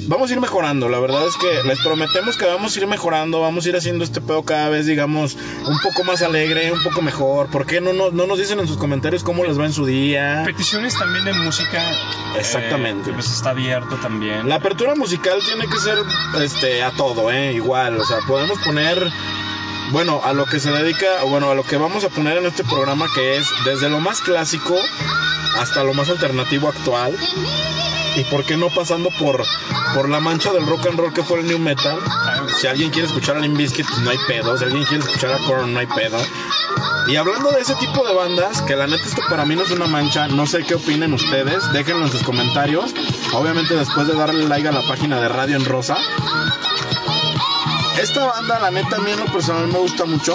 Vamos 0.07 0.31
a 0.31 0.35
ir 0.35 0.41
mejorando, 0.41 0.89
la 0.89 0.99
verdad 0.99 1.27
es 1.27 1.37
que 1.37 1.67
les 1.67 1.81
prometemos 1.81 2.37
que 2.37 2.45
vamos 2.45 2.77
a 2.77 2.81
ir 2.81 2.87
mejorando, 2.87 3.41
vamos 3.41 3.65
a 3.65 3.69
ir 3.71 3.77
haciendo 3.77 4.05
este 4.05 4.21
pedo 4.21 4.43
cada 4.43 4.69
vez, 4.69 4.87
digamos, 4.87 5.37
un 5.67 5.79
poco 5.81 6.05
más 6.05 6.21
alegre, 6.21 6.71
un 6.73 6.83
poco 6.83 7.01
mejor. 7.01 7.49
¿Por 7.49 7.67
qué 7.67 7.81
no, 7.81 7.93
no, 7.93 8.11
no 8.11 8.27
nos 8.27 8.39
dicen 8.39 8.61
en 8.61 8.69
sus 8.69 8.77
comentarios 8.77 9.25
cómo 9.25 9.45
les 9.45 9.59
va 9.59 9.65
en 9.65 9.73
su 9.73 9.87
día? 9.87 10.43
Peticiones 10.45 10.99
también 10.99 11.25
de 11.25 11.33
música. 11.33 11.83
Exactamente. 12.39 13.11
eh, 13.11 13.13
pues 13.15 13.31
está 13.31 13.51
abierto 13.51 13.97
también. 13.97 14.49
La 14.49 14.57
apertura 14.57 14.95
musical 14.95 15.39
tiene 15.45 15.67
que 15.67 15.79
ser 15.79 15.97
este 16.43 16.83
a 16.83 16.91
todo, 16.91 17.31
eh, 17.31 17.55
igual, 17.55 17.99
o 17.99 18.05
sea, 18.05 18.19
podemos 18.27 18.59
poner 18.59 19.11
bueno, 19.91 20.21
a 20.25 20.33
lo 20.33 20.47
que 20.47 20.61
se 20.61 20.71
dedica, 20.71 21.23
bueno, 21.25 21.51
a 21.51 21.55
lo 21.55 21.63
que 21.63 21.77
vamos 21.77 22.05
a 22.05 22.09
poner 22.09 22.39
en 22.39 22.47
este 22.47 22.65
programa 22.65 23.07
que 23.15 23.37
es 23.37 23.47
desde 23.65 23.89
lo 23.89 24.01
más 24.01 24.21
clásico 24.21 24.77
hasta 25.59 25.85
lo 25.85 25.95
más 25.95 26.11
alternativo 26.11 26.69
actual. 26.69 27.17
Y 28.17 28.25
por 28.25 28.45
qué 28.45 28.57
no 28.57 28.69
pasando 28.69 29.11
por 29.11 29.45
por 29.95 30.09
la 30.09 30.21
mancha 30.21 30.53
del 30.53 30.67
rock 30.67 30.87
and 30.87 30.99
roll 30.99 31.13
que 31.13 31.23
fue 31.23 31.41
el 31.41 31.47
new 31.47 31.59
metal. 31.59 31.99
Si 32.61 32.67
alguien 32.67 32.91
quiere 32.91 33.07
escuchar 33.07 33.37
a 33.37 33.41
Limp 33.41 33.57
Bizkit, 33.57 33.87
pues 33.87 34.01
no 34.01 34.11
hay 34.11 34.19
pedo. 34.27 34.57
Si 34.59 34.65
alguien 34.65 34.85
quiere 34.85 35.05
escuchar 35.05 35.33
a 35.33 35.39
Korn, 35.39 35.73
no 35.73 35.79
hay 35.79 35.87
pedo. 35.87 36.19
Y 37.07 37.17
hablando 37.17 37.51
de 37.53 37.61
ese 37.61 37.75
tipo 37.75 38.07
de 38.07 38.15
bandas, 38.15 38.63
que 38.63 38.77
la 38.77 38.87
neta 38.87 39.05
esto 39.05 39.23
para 39.29 39.45
mí 39.45 39.55
no 39.55 39.63
es 39.63 39.71
una 39.71 39.87
mancha, 39.87 40.27
no 40.27 40.47
sé 40.47 40.65
qué 40.65 40.75
opinen 40.75 41.13
ustedes, 41.13 41.71
déjenlo 41.73 42.07
en 42.07 42.11
sus 42.11 42.23
comentarios. 42.23 42.95
Obviamente 43.35 43.75
después 43.75 44.07
de 44.07 44.15
darle 44.15 44.49
like 44.49 44.67
a 44.67 44.73
la 44.73 44.83
página 44.83 45.21
de 45.21 45.29
Radio 45.29 45.57
en 45.57 45.65
Rosa. 45.65 45.97
Esta 48.01 48.25
banda, 48.25 48.59
la 48.59 48.71
neta, 48.71 48.97
a 48.97 49.01
mí 49.01 49.11
en 49.11 49.21
lo 49.21 49.27
personal 49.27 49.69
me 49.69 49.79
gusta 49.79 50.05
mucho. 50.05 50.35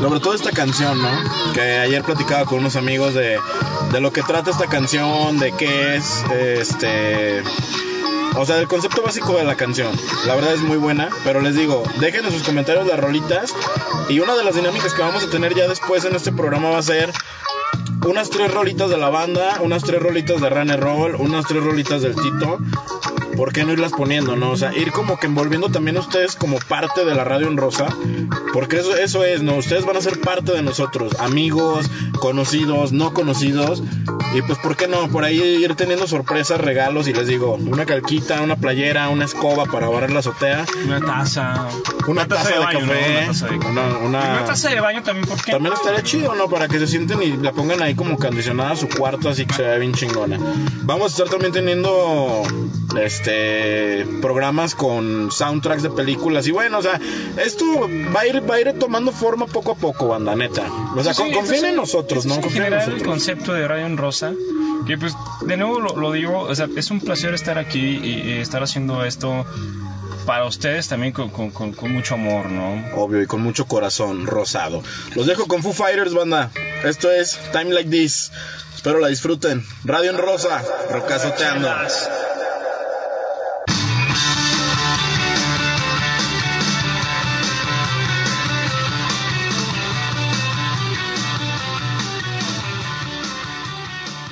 Sobre 0.00 0.20
todo 0.20 0.34
esta 0.34 0.52
canción, 0.52 1.02
¿no? 1.02 1.52
Que 1.54 1.78
ayer 1.78 2.02
platicaba 2.02 2.44
con 2.44 2.58
unos 2.58 2.76
amigos 2.76 3.14
de, 3.14 3.38
de 3.92 4.00
lo 4.00 4.12
que 4.12 4.22
trata 4.22 4.50
esta 4.50 4.66
canción, 4.66 5.38
de 5.38 5.52
qué 5.52 5.96
es, 5.96 6.22
este... 6.30 7.42
O 8.38 8.44
sea, 8.44 8.58
el 8.58 8.68
concepto 8.68 9.02
básico 9.02 9.32
de 9.38 9.44
la 9.44 9.56
canción. 9.56 9.90
La 10.26 10.34
verdad 10.34 10.52
es 10.52 10.60
muy 10.60 10.76
buena, 10.76 11.08
pero 11.24 11.40
les 11.40 11.56
digo, 11.56 11.82
dejen 12.00 12.26
en 12.26 12.32
sus 12.32 12.42
comentarios 12.42 12.86
las 12.86 13.00
rolitas. 13.00 13.54
Y 14.10 14.20
una 14.20 14.34
de 14.34 14.44
las 14.44 14.54
dinámicas 14.54 14.92
que 14.92 15.00
vamos 15.00 15.24
a 15.24 15.30
tener 15.30 15.54
ya 15.54 15.66
después 15.66 16.04
en 16.04 16.14
este 16.14 16.32
programa 16.32 16.68
va 16.68 16.78
a 16.78 16.82
ser 16.82 17.10
unas 18.06 18.28
tres 18.28 18.52
rolitas 18.52 18.90
de 18.90 18.98
la 18.98 19.08
banda, 19.08 19.58
unas 19.62 19.82
tres 19.82 20.02
rolitas 20.02 20.40
de 20.42 20.50
Run 20.50 20.70
and 20.70 20.82
Roll, 20.82 21.14
unas 21.14 21.46
tres 21.46 21.64
rolitas 21.64 22.02
del 22.02 22.14
Tito. 22.14 22.58
¿Por 23.36 23.52
qué 23.52 23.64
no 23.64 23.72
irlas 23.72 23.92
poniendo, 23.92 24.34
no? 24.36 24.50
O 24.50 24.56
sea, 24.56 24.74
ir 24.74 24.92
como 24.92 25.18
que 25.18 25.26
envolviendo 25.26 25.68
también 25.68 25.96
a 25.96 26.00
ustedes 26.00 26.34
como 26.36 26.58
parte 26.58 27.04
de 27.04 27.14
la 27.14 27.24
radio 27.24 27.46
en 27.48 27.56
rosa. 27.56 27.86
Porque 28.52 28.78
eso, 28.78 28.96
eso 28.96 29.24
es, 29.24 29.42
¿no? 29.42 29.54
Ustedes 29.56 29.84
van 29.84 29.96
a 29.96 30.00
ser 30.00 30.20
parte 30.20 30.52
de 30.52 30.62
nosotros. 30.62 31.12
Amigos, 31.20 31.86
conocidos, 32.18 32.92
no 32.92 33.12
conocidos. 33.12 33.82
Y 34.34 34.42
pues, 34.42 34.58
¿por 34.58 34.76
qué 34.76 34.88
no? 34.88 35.08
Por 35.08 35.24
ahí 35.24 35.38
ir 35.40 35.74
teniendo 35.74 36.06
sorpresas, 36.06 36.60
regalos. 36.60 37.08
Y 37.08 37.12
les 37.12 37.26
digo, 37.26 37.54
una 37.54 37.86
calquita, 37.86 38.40
una 38.42 38.56
playera, 38.56 39.08
una 39.08 39.24
escoba 39.26 39.66
para 39.66 39.88
barrer 39.88 40.10
la 40.10 40.20
azotea. 40.20 40.64
Una 40.84 41.00
taza. 41.00 41.68
Una, 42.06 42.26
taza, 42.26 42.50
de, 42.50 42.58
baño, 42.58 42.80
¿no? 42.80 42.86
café. 42.92 43.16
Una 43.18 43.26
taza 43.26 43.46
de 43.48 43.56
una- 43.56 43.98
una- 43.98 44.44
taza 44.44 44.68
de 44.70 44.80
baño 44.80 45.02
también, 45.02 45.26
¿por 45.26 45.42
qué? 45.42 45.52
también 45.52 45.74
no? 45.74 45.78
estaría 45.80 46.02
chido, 46.02 46.34
¿no? 46.34 46.48
Para 46.48 46.68
que 46.68 46.78
se 46.78 46.86
sienten 46.86 47.22
y 47.22 47.36
la 47.36 47.52
pongan 47.52 47.82
ahí 47.82 47.94
como 47.94 48.16
condicionada 48.16 48.70
a 48.72 48.76
su 48.76 48.88
cuarto, 48.88 49.28
así 49.28 49.44
que 49.46 49.54
se 49.54 49.62
vea 49.62 49.76
bien 49.78 49.92
chingona. 49.92 50.38
Vamos 50.82 51.06
a 51.06 51.14
estar 51.14 51.28
también 51.28 51.52
teniendo 51.52 52.42
este 52.98 54.06
programas 54.20 54.74
con 54.74 55.30
soundtracks 55.30 55.82
de 55.82 55.90
películas 55.90 56.46
y 56.46 56.50
bueno, 56.50 56.78
o 56.78 56.82
sea, 56.82 57.00
esto 57.44 57.64
va 58.14 58.20
a 58.20 58.26
ir 58.26 58.48
va 58.48 58.54
a 58.56 58.60
ir 58.60 58.72
tomando 58.78 59.12
forma 59.12 59.46
poco 59.46 59.72
a 59.72 59.74
poco, 59.74 60.08
banda 60.08 60.34
neta. 60.36 60.62
O 60.96 61.02
sea, 61.02 61.14
Sí, 61.14 61.22
con- 61.22 61.32
confíen 61.32 61.64
en 61.66 61.76
nosotros, 61.76 62.26
¿no? 62.26 62.34
Confíen 62.40 62.56
en 62.56 62.64
general 62.64 62.82
el 62.84 62.90
nosotros. 62.94 63.08
concepto 63.08 63.52
de 63.52 63.66
Radio 63.68 63.86
en 63.86 63.96
Rosa, 63.96 64.32
que 64.86 64.96
pues 64.98 65.14
de 65.42 65.56
nuevo 65.56 65.80
lo, 65.80 65.96
lo 65.96 66.12
digo, 66.12 66.40
o 66.40 66.54
sea, 66.54 66.68
es 66.76 66.90
un 66.90 67.00
placer 67.00 67.34
estar 67.34 67.58
aquí 67.58 67.78
y, 68.02 68.22
y 68.28 68.32
estar 68.38 68.62
haciendo 68.62 69.04
esto 69.04 69.44
para 70.26 70.44
ustedes 70.46 70.88
también 70.88 71.12
con, 71.12 71.30
con- 71.30 71.50
con- 71.50 71.72
con 71.72 71.92
mucho 71.92 72.14
amor, 72.14 72.46
¿no? 72.50 72.84
Obvio 72.96 73.22
y 73.22 73.26
con 73.26 73.40
mucho 73.42 73.66
corazón 73.66 74.26
rosado. 74.26 74.82
Los 75.14 75.26
dejo 75.26 75.46
con 75.46 75.62
Foo 75.62 75.72
Fighters, 75.72 76.14
banda. 76.14 76.50
Esto 76.84 77.10
es 77.12 77.38
Time 77.52 77.72
Like 77.72 77.90
This. 77.90 78.32
Espero 78.74 78.98
la 79.00 79.08
disfruten. 79.08 79.64
Radio 79.84 80.10
en 80.10 80.18
Rosa, 80.18 80.62
rocazoteando. 80.90 81.68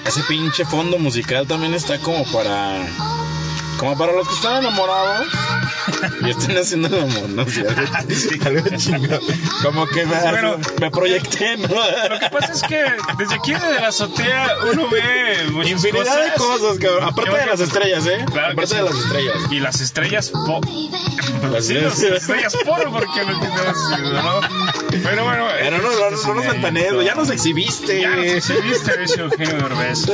Ese 0.04 0.22
pinche 0.24 0.64
fondo 0.64 0.98
musical 0.98 1.46
también 1.46 1.74
está 1.74 1.98
como 1.98 2.24
para. 2.30 2.86
Como 3.78 3.98
para 3.98 4.12
los 4.12 4.28
que 4.28 4.34
están 4.34 4.58
enamorados 4.58 5.26
y 6.24 6.30
están 6.30 6.56
haciendo 6.56 6.88
el 6.88 7.02
amor, 7.02 7.28
¿no? 7.30 7.44
Sí, 7.46 7.60
algo, 8.46 8.60
algo 8.60 8.76
chingado. 8.76 9.20
Como 9.64 9.86
que 9.88 10.06
me, 10.06 10.14
Bueno. 10.20 10.56
me 10.80 10.90
proyecté, 10.92 11.56
¿no? 11.56 11.68
Lo 11.68 12.20
que 12.20 12.28
pasa 12.30 12.52
es 12.52 12.62
que 12.62 12.80
desde 13.18 13.34
aquí, 13.34 13.52
desde 13.52 13.80
la 13.80 13.88
azotea, 13.88 14.48
uno 14.72 14.88
ve 14.88 15.48
muchas 15.50 15.72
Infinidad 15.72 16.24
de 16.24 16.32
cosas, 16.34 16.78
cabrón. 16.78 17.04
Aparte 17.04 17.30
Yo- 17.32 17.36
de 17.36 17.46
las 17.46 17.60
estrellas, 17.60 18.06
¿eh? 18.06 18.24
Claro 18.30 18.52
Aparte 18.52 18.66
sí. 18.68 18.76
de 18.76 18.82
las 18.82 18.94
estrellas. 18.94 19.36
Y 19.50 19.60
las 19.60 19.80
estrellas 19.80 20.30
po... 20.30 20.60
Las 21.50 21.66
sí, 21.66 21.74
las 21.74 22.00
estrellas 22.00 22.56
por 22.64 22.90
porque 22.92 23.24
no 23.26 23.40
tienes 23.40 24.12
¿no? 24.12 24.40
Pero 25.02 25.24
bueno, 25.24 25.46
Pero 25.60 25.78
no, 25.78 25.82
no, 25.90 26.10
no, 26.10 26.16
no 26.28 26.34
nos 26.34 26.46
ventanees, 26.46 26.92
ya 27.04 27.14
nos 27.14 27.30
exhibiste. 27.30 28.00
Ya 28.00 28.10
nos 28.10 28.26
exhibiste, 28.26 28.96
dice 28.98 29.20
Eugenio 29.20 29.56
Derbez. 29.68 30.10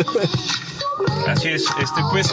Así 1.26 1.48
es, 1.48 1.64
este 1.80 2.00
pues. 2.10 2.32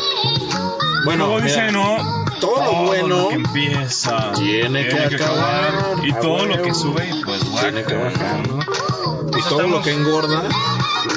Bueno, 1.05 1.25
luego 1.27 1.41
dice, 1.41 1.71
no. 1.71 2.25
todo 2.41 2.63
lo 2.63 2.73
bueno 2.87 3.07
lo 3.07 3.27
que 3.29 3.35
empieza 3.35 4.31
tiene 4.33 4.87
que 4.87 5.15
acabar. 5.15 5.95
Y 6.03 6.11
A 6.11 6.19
todo 6.19 6.45
lo 6.45 6.61
que 6.61 6.73
sube, 6.73 7.09
pues 7.25 7.41
Tiene 7.61 7.83
que 7.83 7.95
baja, 7.95 8.09
bajar. 8.19 8.47
¿no? 8.47 8.59
y 8.59 9.31
todo 9.31 9.37
estamos- 9.61 9.71
lo 9.71 9.81
que 9.81 9.91
engorda. 9.91 10.43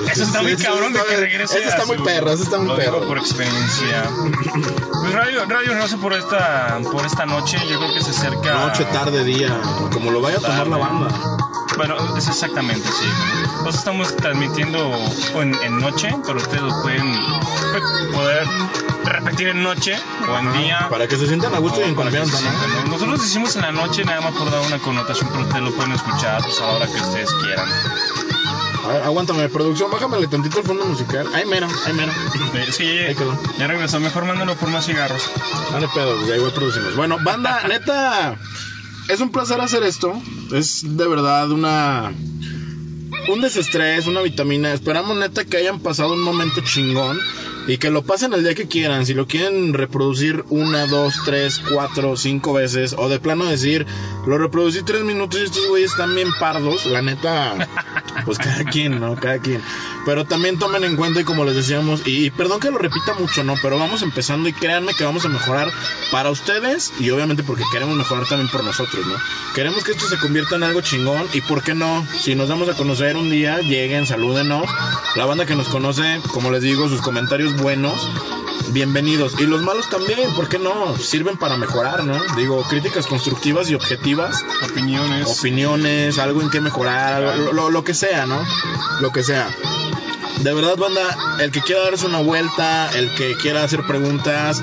Eso 0.13 0.25
está 0.25 0.43
muy 0.43 0.57
cabrón 0.57 0.93
de 0.93 1.01
que 1.03 1.17
regrese. 1.17 1.59
ese 1.59 1.69
está 1.69 1.87
muy 1.87 1.99
perro, 1.99 2.33
ese 2.33 2.45
está 2.45 2.59
muy 2.59 2.77
perro. 2.77 3.07
por 3.07 3.19
experiencia. 3.19 4.05
Pues 5.01 5.13
Radio, 5.13 5.45
Radio 5.47 5.75
no 5.75 5.89
sé 5.89 5.97
por 5.99 6.13
esta, 6.13 6.79
por 6.91 7.05
esta 7.05 7.27
noche, 7.27 7.59
yo 7.69 7.79
creo 7.79 7.95
que 7.95 8.03
se 8.03 8.11
acerca. 8.11 8.67
Noche, 8.67 8.85
tarde, 8.87 9.25
día, 9.25 9.61
como 9.93 10.11
lo 10.11 10.21
vaya 10.21 10.39
a 10.39 10.41
tomar 10.41 10.67
la 10.67 10.77
banda. 10.77 11.09
Bueno, 11.77 11.97
es 12.17 12.29
exactamente, 12.29 12.87
sí. 12.87 13.07
Nosotros 13.53 13.75
estamos 13.77 14.17
transmitiendo 14.17 14.93
en, 15.37 15.55
en 15.55 15.79
noche, 15.79 16.15
pero 16.27 16.39
ustedes 16.39 16.63
lo 16.63 16.83
pueden 16.83 17.11
pues, 17.73 17.83
poder 18.13 18.47
repetir 19.05 19.49
en 19.49 19.63
noche 19.63 19.97
o 20.29 20.39
en 20.39 20.53
día. 20.53 20.89
Para 20.91 21.07
que 21.07 21.17
se 21.17 21.27
sientan 21.27 21.55
a 21.55 21.59
gusto 21.59 21.81
y 21.81 21.85
en 21.85 21.95
confianza, 21.95 22.39
¿no? 22.41 22.91
Nosotros 22.91 23.25
hicimos 23.25 23.57
en 23.57 23.63
la 23.63 23.73
noche 23.73 24.05
nada 24.05 24.21
más 24.21 24.35
por 24.35 24.51
dar 24.51 24.61
una 24.61 24.79
connotación, 24.79 25.31
pero 25.31 25.43
ustedes 25.43 25.63
lo 25.63 25.73
pueden 25.73 25.93
escuchar 25.93 26.43
pues, 26.43 26.61
a 26.61 26.67
la 26.67 26.73
hora 26.75 26.87
que 26.87 27.01
ustedes 27.01 27.33
quieran. 27.35 27.69
A 28.85 28.89
ver, 28.89 29.03
aguántame, 29.03 29.49
producción, 29.49 29.91
bájamele 29.91 30.27
tantito 30.27 30.59
el 30.59 30.65
fondo 30.65 30.85
musical. 30.87 31.27
Ay, 31.35 31.45
mero, 31.47 31.69
ay, 31.87 31.93
mero. 31.93 32.13
Es 32.69 32.77
que 32.77 33.15
ya, 33.15 33.59
ya 33.59 33.67
regresó, 33.67 34.01
mejor 34.01 34.25
mándalo 34.25 34.57
por 34.57 34.71
más 34.71 34.87
cigarros. 34.87 35.23
Dale 35.73 35.89
pedo, 35.89 36.17
pues 36.17 36.31
ahí 36.31 36.39
igual 36.39 36.53
producimos. 36.53 36.97
Bueno, 36.97 37.19
banda, 37.23 37.63
neta, 37.69 38.37
es 39.09 39.21
un 39.21 39.31
placer 39.31 39.61
hacer 39.61 39.83
esto. 39.83 40.21
Es 40.53 40.97
de 40.97 41.09
verdad 41.09 41.51
una. 41.51 42.13
Un 43.29 43.41
desestrés, 43.41 44.07
una 44.07 44.23
vitamina. 44.23 44.73
Esperamos 44.73 45.17
neta 45.17 45.45
que 45.45 45.59
hayan 45.59 45.81
pasado 45.81 46.15
un 46.15 46.23
momento 46.23 46.61
chingón 46.63 47.19
y 47.71 47.79
que 47.79 47.91
lo 47.91 48.03
pasen 48.03 48.33
el 48.33 48.43
día 48.43 48.57
que 48.57 48.67
quieran. 48.67 49.07
Si 49.07 49.15
lo 49.15 49.29
quieren 49.29 49.75
reproducir 49.75 50.45
una, 50.49 50.87
dos, 50.87 51.15
tres, 51.25 51.61
cuatro, 51.73 52.17
cinco 52.17 52.53
veces, 52.53 52.97
o 52.99 53.09
de 53.09 53.21
plano 53.21 53.45
decir, 53.45 53.87
lo 54.27 54.39
reproducí 54.39 54.83
tres 54.83 55.03
minutos 55.03 55.41
y 55.41 55.45
estos 55.45 55.69
güeyes 55.69 55.93
están 55.93 56.13
bien 56.17 56.29
pardos, 56.41 56.85
la 56.87 57.01
neta, 57.01 57.69
pues 58.25 58.39
cada 58.39 58.65
quien, 58.65 58.99
¿no? 58.99 59.15
Cada 59.15 59.39
quien. 59.39 59.63
Pero 60.05 60.25
también 60.25 60.59
tomen 60.59 60.83
en 60.83 60.97
cuenta, 60.97 61.21
y 61.21 61.25
como 61.25 61.45
les 61.45 61.55
decíamos, 61.55 62.03
y, 62.07 62.27
y 62.27 62.31
perdón 62.31 62.59
que 62.59 62.73
lo 62.73 62.79
repita 62.79 63.15
mucho, 63.15 63.45
¿no? 63.45 63.55
Pero 63.63 63.79
vamos 63.79 64.03
empezando 64.03 64.49
y 64.49 64.53
créanme 64.53 64.95
que 64.95 65.05
vamos 65.05 65.25
a 65.25 65.29
mejorar 65.29 65.71
para 66.11 66.31
ustedes 66.31 66.93
y 66.99 67.11
obviamente 67.11 67.45
porque 67.45 67.63
queremos 67.71 67.97
mejorar 67.97 68.27
también 68.27 68.51
por 68.51 68.65
nosotros, 68.65 69.07
¿no? 69.07 69.15
Queremos 69.55 69.85
que 69.85 69.93
esto 69.93 70.09
se 70.09 70.19
convierta 70.19 70.57
en 70.57 70.65
algo 70.65 70.81
chingón 70.81 71.29
y 71.33 71.41
¿por 71.43 71.63
qué 71.63 71.75
no? 71.75 72.05
Si 72.19 72.35
nos 72.35 72.49
damos 72.49 72.69
a 72.69 72.75
conocer 72.75 73.17
un 73.17 73.31
día, 73.31 73.61
lleguen, 73.61 74.07
salúdenos. 74.07 74.69
La 75.15 75.25
banda 75.25 75.47
que 75.47 75.55
nos 75.55 75.69
conoce, 75.69 76.21
como 76.33 76.51
les 76.51 76.63
digo, 76.63 76.89
sus 76.89 77.01
comentarios 77.01 77.60
buenos, 77.61 78.09
bienvenidos. 78.73 79.35
Y 79.41 79.47
los 79.47 79.63
malos 79.63 79.89
también, 79.89 80.33
¿por 80.35 80.49
qué 80.49 80.59
no? 80.59 80.97
Sirven 80.99 81.37
para 81.37 81.57
mejorar, 81.57 82.05
¿no? 82.05 82.19
Digo, 82.37 82.63
críticas 82.69 83.07
constructivas 83.07 83.71
y 83.71 83.75
objetivas 83.75 84.45
Opiniones. 84.71 85.27
opiniones, 85.39 86.19
algo 86.19 86.41
en 86.43 86.51
que 86.51 86.61
mejorar, 86.61 87.23
algo- 87.25 87.53
lo, 87.53 87.71
lo 87.71 87.85
que 87.85 87.95
sea, 87.95 88.27
¿no? 88.27 88.43
Lo 89.01 89.13
que 89.13 89.23
sea. 89.23 89.49
De 90.41 90.55
verdad, 90.55 90.77
banda, 90.77 91.03
el 91.41 91.51
que 91.51 91.61
quiera 91.61 91.83
darse 91.83 92.07
una 92.07 92.21
vuelta, 92.21 92.91
el 92.95 93.15
que 93.15 93.35
quiera 93.37 93.63
hacer 93.63 93.83
preguntas, 93.87 94.63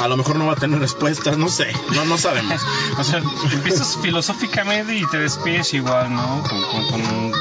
a 0.00 0.08
lo 0.08 0.16
mejor 0.16 0.36
no 0.36 0.46
va 0.46 0.52
a 0.54 0.56
tener 0.56 0.78
respuestas, 0.78 1.36
no 1.38 1.48
sé, 1.48 1.72
no, 1.94 2.04
no 2.04 2.18
sabemos. 2.18 2.60
O 2.98 3.04
sea, 3.04 3.22
empiezas 3.52 3.96
filosóficamente 4.00 4.96
y 4.96 5.06
te 5.06 5.18
despides 5.18 5.74
igual, 5.74 6.12
¿no? 6.14 6.42
Con, 6.48 6.62
con- 6.62 6.86
con 7.02 7.32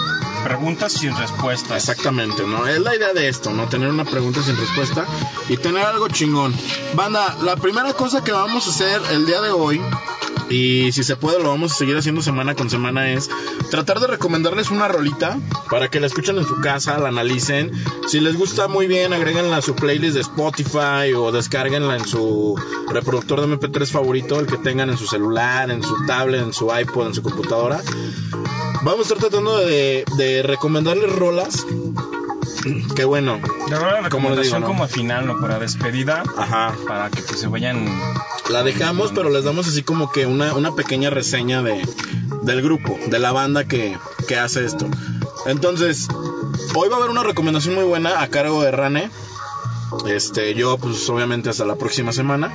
preguntas 0.44 0.94
sin 0.94 1.16
respuestas. 1.18 1.78
Exactamente, 1.90 2.44
¿no? 2.46 2.68
Es 2.68 2.80
la 2.80 2.96
idea 2.96 3.14
de 3.14 3.28
esto, 3.30 3.52
¿no? 3.52 3.68
Tener 3.68 3.90
una 3.90 4.06
pregunta 4.06 4.44
sin 4.44 4.56
respuesta 4.58 5.06
y 5.50 5.58
tener 5.58 5.84
algo 5.86 6.08
chingón. 6.10 6.54
Banda, 6.94 7.36
la 7.42 7.56
primera 7.56 7.94
cosa 7.94 8.24
que 8.24 8.32
vamos 8.32 8.68
a 8.68 8.70
hacer 8.70 9.02
el 9.12 9.26
día 9.26 9.42
de 9.42 9.50
hoy, 9.52 9.82
y 10.48 10.92
si 10.92 11.04
se 11.04 11.16
puede 11.16 11.42
lo 11.42 11.50
vamos 11.50 11.72
a 11.72 11.76
seguir 11.76 11.98
haciendo 11.98 12.22
semana 12.22 12.54
con 12.54 12.70
semana, 12.70 13.10
es 13.10 13.28
tratar 13.72 14.00
de 14.00 14.06
recomendarles 14.06 14.70
una 14.70 14.88
rolita 14.88 15.40
para 15.72 15.90
que 15.90 16.00
la 16.00 16.06
escuchen 16.06 16.38
en 16.38 16.46
su 16.46 16.62
casa, 16.62 17.00
la 17.00 17.08
analicen. 17.10 17.72
Si 18.08 18.20
les 18.20 18.38
gusta 18.38 18.68
muy 18.68 18.86
bien, 18.86 19.14
agréguenla 19.14 19.58
a 19.58 19.62
su 19.64 19.74
playlist 19.76 20.14
de 20.14 20.22
Spotify 20.22 21.14
o 21.18 21.32
descárguenla 21.32 21.96
en 21.98 22.06
su 22.06 22.20
reproductor 22.90 23.42
de 23.42 23.48
MP3 23.48 23.88
favorito, 23.88 24.40
el 24.40 24.48
que 24.48 24.58
tengan 24.58 24.90
en 24.90 24.98
su 24.98 25.08
celular, 25.08 25.72
en 25.72 25.84
su 25.84 26.06
tablet, 26.06 26.42
en 26.42 26.54
su 26.54 26.70
iPod, 26.76 27.08
en 27.08 27.14
su 27.14 27.22
computadora. 27.22 27.82
Vamos 28.84 29.00
a 29.00 29.02
estar 29.04 29.18
tratando 29.18 29.58
de, 29.58 30.06
de 30.18 30.44
recomendarles 30.44 31.12
rolas. 31.12 31.66
Que 32.96 33.06
bueno, 33.06 33.40
verdad, 33.70 34.02
la 34.02 34.10
Como 34.10 34.30
les 34.30 34.42
digo, 34.42 34.56
recomendación 34.56 34.62
¿no? 34.62 34.68
como 34.68 34.88
final, 34.88 35.28
¿no? 35.28 35.40
Para 35.40 35.60
despedida, 35.60 36.24
ajá, 36.38 36.76
para 36.88 37.10
que 37.12 37.22
pues, 37.22 37.40
se 37.40 37.48
vayan... 37.48 37.86
la 38.50 38.64
dejamos, 38.64 39.12
pero 39.14 39.30
les 39.30 39.44
damos 39.44 39.68
así 39.68 39.84
como 39.84 40.12
que 40.12 40.26
una, 40.26 40.54
una 40.56 40.74
pequeña 40.74 41.12
reseña 41.12 41.62
de, 41.62 41.88
del 42.42 42.62
grupo, 42.64 42.98
de 43.08 43.20
la 43.20 43.32
banda 43.32 43.66
que, 43.66 43.98
que 44.28 44.38
hace 44.38 44.66
esto. 44.66 44.88
Entonces, 45.46 46.08
hoy 46.74 46.90
va 46.90 46.96
a 46.96 47.00
haber 47.00 47.12
una 47.12 47.24
recomendación 47.24 47.76
muy 47.76 47.84
buena 47.84 48.22
a 48.22 48.28
cargo 48.30 48.64
de 48.64 48.72
Rane. 48.72 49.12
Este, 50.08 50.54
yo, 50.54 50.78
pues 50.78 51.10
obviamente 51.10 51.50
hasta 51.50 51.66
la 51.66 51.76
próxima 51.76 52.12
semana. 52.12 52.52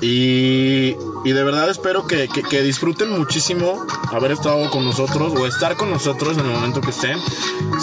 Y, 0.00 0.94
y 1.26 1.32
de 1.32 1.42
verdad 1.44 1.68
espero 1.68 2.06
que, 2.06 2.28
que- 2.28 2.42
que 2.42 2.62
disfruten 2.62 3.10
muchísimo 3.18 3.84
haber 4.12 4.32
estado 4.32 4.70
con 4.70 4.84
nosotros 4.84 5.32
o 5.36 5.46
estar 5.46 5.76
con 5.76 5.90
nosotros 5.90 6.38
en 6.38 6.46
el 6.46 6.52
momento 6.52 6.80
que 6.80 6.90
estén. 6.90 7.18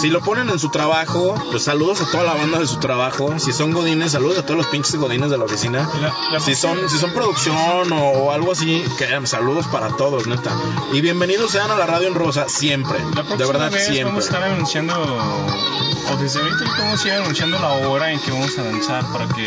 Si 0.00 0.08
lo 0.08 0.20
ponen 0.20 0.48
en 0.48 0.58
su 0.58 0.70
trabajo, 0.70 1.34
pues 1.50 1.64
saludos 1.64 2.00
a 2.00 2.10
toda 2.10 2.24
la 2.24 2.32
banda 2.34 2.58
de 2.58 2.66
su 2.66 2.76
trabajo. 2.78 3.38
Si 3.38 3.52
son 3.52 3.72
godines, 3.72 4.12
saludos 4.12 4.38
a 4.38 4.42
todos 4.42 4.56
los 4.58 4.66
pinches 4.68 4.96
godines 4.96 5.30
de 5.30 5.38
la 5.38 5.44
oficina. 5.44 5.88
La- 6.00 6.14
la 6.32 6.40
Si 6.40 6.54
son, 6.54 6.88
si 6.88 6.98
son 6.98 7.12
producción 7.12 7.92
o, 7.92 8.08
o 8.10 8.30
algo 8.32 8.52
así, 8.52 8.82
que 8.98 9.06
saludos 9.26 9.66
para 9.68 9.88
todos, 9.96 10.26
neta. 10.26 10.50
Y 10.92 11.00
bienvenidos 11.00 11.50
sean 11.50 11.70
a 11.70 11.76
la 11.76 11.86
radio 11.86 12.08
en 12.08 12.14
rosa, 12.14 12.48
siempre. 12.48 12.98
De 13.36 13.46
verdad, 13.46 13.70
vez 13.70 13.84
siempre. 13.84 14.04
vamos 14.04 14.24
a 14.24 14.26
estar 14.28 14.42
anunciando, 14.42 14.94
o 14.94 16.16
desde 16.16 16.40
ahorita 16.40 16.64
vamos 16.78 17.04
a 17.04 17.08
ir 17.08 17.14
anunciando 17.14 17.58
la 17.58 17.72
hora 17.88 18.10
en 18.10 18.18
que 18.20 18.30
vamos 18.30 18.58
a 18.58 18.62
lanzar 18.62 19.04
para 19.12 19.26
que 19.28 19.46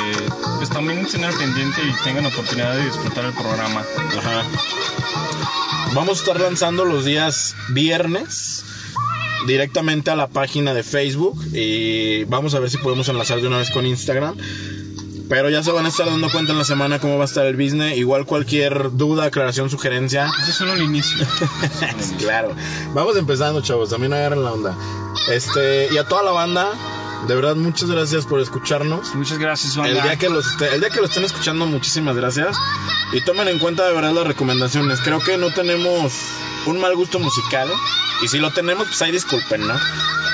pues 0.58 0.70
también 0.70 1.00
estén 1.00 1.24
al 1.24 1.34
pendiente 1.34 1.82
y 1.84 2.04
tengan 2.04 2.24
la 2.24 2.30
oportunidad 2.30 2.74
de 2.76 2.86
disfrutar 2.86 3.26
el 3.26 3.34
programa. 3.34 3.84
Ajá. 4.18 4.44
Vamos 5.94 6.20
a 6.20 6.22
estar 6.22 6.40
lanzando 6.40 6.86
los 6.86 7.06
días 7.06 7.56
viernes 7.70 8.64
directamente 9.48 10.12
a 10.12 10.16
la 10.16 10.28
página 10.28 10.74
de 10.74 10.84
Facebook 10.84 11.40
y 11.54 12.26
vamos 12.26 12.54
a 12.54 12.60
ver 12.60 12.70
si 12.70 12.78
podemos 12.78 13.08
enlazar 13.10 13.42
de 13.42 13.48
una 13.48 13.58
vez 13.58 13.72
con 13.72 13.86
Instagram. 13.86 14.36
Pero 15.30 15.50
ya 15.50 15.62
se 15.62 15.72
van 15.72 15.86
a 15.86 15.90
estar 15.90 16.06
dando 16.06 16.30
cuenta 16.30 16.54
en 16.54 16.58
la 16.58 16.64
semana 16.64 17.00
cómo 17.00 17.18
va 17.18 17.24
a 17.24 17.26
estar 17.26 17.46
el 17.46 17.58
business. 17.58 17.98
Igual 17.98 18.26
cualquier 18.26 18.96
duda, 18.96 19.26
aclaración, 19.26 19.70
sugerencia. 19.70 20.30
Ese 20.42 20.52
es 20.52 20.58
solo 20.58 20.74
el 20.74 20.82
inicio. 20.84 21.26
claro. 22.18 22.56
Vamos 22.94 23.18
empezando, 23.18 23.62
chavos. 23.62 23.90
También 23.90 24.14
agarren 24.14 24.44
la 24.44 24.54
onda. 24.54 24.78
Este, 25.30 25.90
y 25.92 25.98
a 25.98 26.06
toda 26.06 26.24
la 26.24 26.32
banda, 26.32 26.72
De 27.28 27.36
verdad, 27.36 27.56
muchas 27.56 27.92
gracias 27.92 28.26
por 28.26 28.40
escucharnos. 28.40 29.14
Muchas 29.14 29.38
gracias, 29.38 29.76
banda. 29.76 29.98
El 29.98 30.02
día, 30.02 30.18
que 30.18 30.30
los, 30.30 30.62
el 30.62 30.80
día 30.80 30.90
que 30.90 31.00
lo 31.00 31.06
estén 31.06 31.26
escuchando, 31.26 31.66
muchísimas 31.66 32.16
gracias. 32.16 32.56
Y 33.12 33.22
tomen 33.22 33.50
en 33.50 33.60
cuenta 33.60 33.86
de 33.86 33.94
verdad 33.94 34.14
las 34.14 34.28
recomendaciones. 34.28 35.02
Creo 35.02 35.20
que 35.20 35.38
no 35.38 35.52
tenemos 35.52 36.14
un 36.66 36.80
mal 36.80 36.96
gusto 36.96 37.20
musical. 37.20 37.70
Y 38.24 38.30
si 38.30 38.40
lo 38.40 38.52
tenemos, 38.52 38.88
pues 38.88 39.02
ahí 39.02 39.12
disculpen, 39.12 39.68
¿no? 39.68 39.76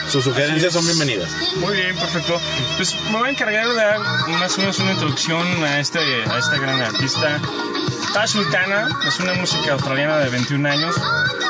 Sus 0.09 0.23
sugerencias 0.25 0.73
son 0.73 0.85
bienvenidas. 0.85 1.29
Muy 1.55 1.75
bien, 1.75 1.95
perfecto. 1.95 2.39
Pues 2.77 2.95
me 3.11 3.17
voy 3.17 3.29
a 3.29 3.31
encargar 3.31 3.67
de 3.67 3.75
dar 3.75 3.99
más 4.39 4.55
o 4.57 4.61
menos 4.61 4.77
una 4.79 4.91
introducción 4.91 5.63
a 5.63 5.79
este, 5.79 5.99
a 5.99 6.37
esta 6.37 6.57
gran 6.57 6.81
artista. 6.81 7.39
Tash 8.13 8.31
Sultana 8.31 8.89
es 9.07 9.19
una 9.19 9.33
música 9.33 9.71
australiana 9.73 10.17
de 10.19 10.29
21 10.29 10.69
años, 10.69 10.95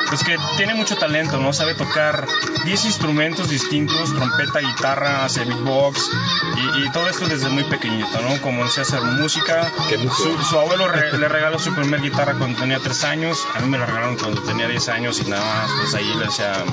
pues 0.08 0.24
que 0.24 0.36
tiene 0.56 0.74
mucho 0.74 0.96
talento, 0.96 1.38
¿no? 1.38 1.52
Sabe 1.52 1.74
tocar 1.74 2.26
10 2.64 2.84
instrumentos 2.86 3.50
distintos, 3.50 4.14
trompeta, 4.14 4.60
guitarra, 4.60 5.26
hace 5.26 5.44
beatbox 5.44 6.08
y, 6.56 6.84
y 6.86 6.90
todo 6.92 7.06
esto 7.10 7.26
desde 7.28 7.50
muy 7.50 7.64
pequeñito, 7.64 8.18
¿no? 8.22 8.40
Comencé 8.40 8.80
a 8.80 8.84
hacer 8.84 9.02
música. 9.02 9.70
Su, 10.16 10.42
su 10.42 10.58
abuelo 10.58 10.88
re- 10.88 11.18
le 11.18 11.28
regaló 11.28 11.58
su 11.58 11.74
primer 11.74 12.00
guitarra 12.00 12.32
cuando 12.38 12.58
tenía 12.60 12.78
3 12.78 13.04
años, 13.04 13.46
a 13.54 13.60
mí 13.60 13.68
me 13.68 13.76
la 13.76 13.84
regalaron 13.84 14.16
cuando 14.16 14.40
tenía 14.42 14.66
10 14.66 14.88
años 14.88 15.20
y 15.20 15.28
nada 15.28 15.44
más, 15.44 15.70
pues 15.82 15.94
ahí 15.94 16.14
le 16.18 16.24
hacía 16.24 16.64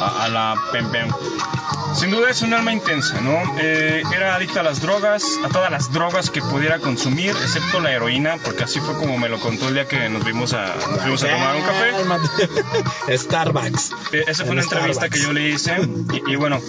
a, 0.00 0.24
a 0.24 0.28
la 0.28 0.54
pem 0.72 0.90
Sin 1.94 2.10
duda 2.10 2.28
es 2.30 2.42
un 2.42 2.52
alma 2.52 2.72
intensa, 2.72 3.20
¿no? 3.20 3.40
Eh, 3.58 4.02
era 4.14 4.34
adicta 4.34 4.60
a 4.60 4.62
las 4.64 4.80
drogas, 4.80 5.22
a 5.44 5.48
todas 5.48 5.70
las 5.70 5.92
drogas 5.92 6.28
que 6.30 6.40
pudiera 6.42 6.80
consumir, 6.80 7.30
excepto 7.30 7.80
la 7.80 7.92
heroína, 7.92 8.36
porque 8.44 8.64
así 8.64 8.80
fue 8.80 8.94
como 8.96 9.16
me 9.16 9.28
lo 9.28 9.38
contó 9.38 9.68
el 9.68 9.74
día 9.74 9.86
que 9.86 10.08
nos 10.08 10.24
vimos 10.24 10.52
a, 10.54 10.74
nos 10.90 11.00
fuimos 11.02 11.22
a 11.22 11.28
tomar 11.28 11.56
un 11.56 11.62
café. 11.62 13.16
Starbucks. 13.16 13.92
Eh, 14.12 14.24
Esa 14.26 14.44
fue 14.44 14.52
En 14.54 14.58
una 14.58 14.62
entrevista 14.62 15.08
que 15.08 15.20
yo 15.20 15.32
le 15.32 15.48
hice. 15.50 15.76
Y, 16.12 16.32
y 16.32 16.36
bueno, 16.36 16.60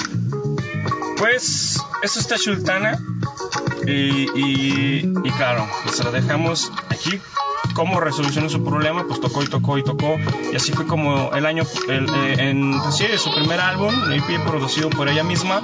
pues 1.17 1.79
eso 2.03 2.19
está 2.19 2.37
Sultana. 2.37 2.99
Y, 3.87 4.29
y, 4.39 5.13
y 5.23 5.31
claro, 5.31 5.67
se 5.91 6.03
la 6.03 6.11
dejamos 6.11 6.71
aquí. 6.89 7.19
¿Cómo 7.75 7.99
resolucionó 7.99 8.47
su 8.47 8.63
problema? 8.63 9.05
Pues 9.05 9.19
tocó 9.19 9.43
y 9.43 9.47
tocó 9.47 9.77
y 9.77 9.83
tocó. 9.83 10.17
Y 10.49 10.55
así 10.55 10.71
fue 10.71 10.87
como 10.87 11.33
el 11.33 11.45
año, 11.45 11.63
el, 11.89 12.07
eh, 12.09 12.35
en 12.49 12.79
pues 12.81 12.95
sí, 12.95 13.05
su 13.17 13.29
primer 13.35 13.59
álbum, 13.59 13.93
EP 14.13 14.41
producido 14.45 14.89
por 14.89 15.09
ella 15.09 15.25
misma, 15.25 15.61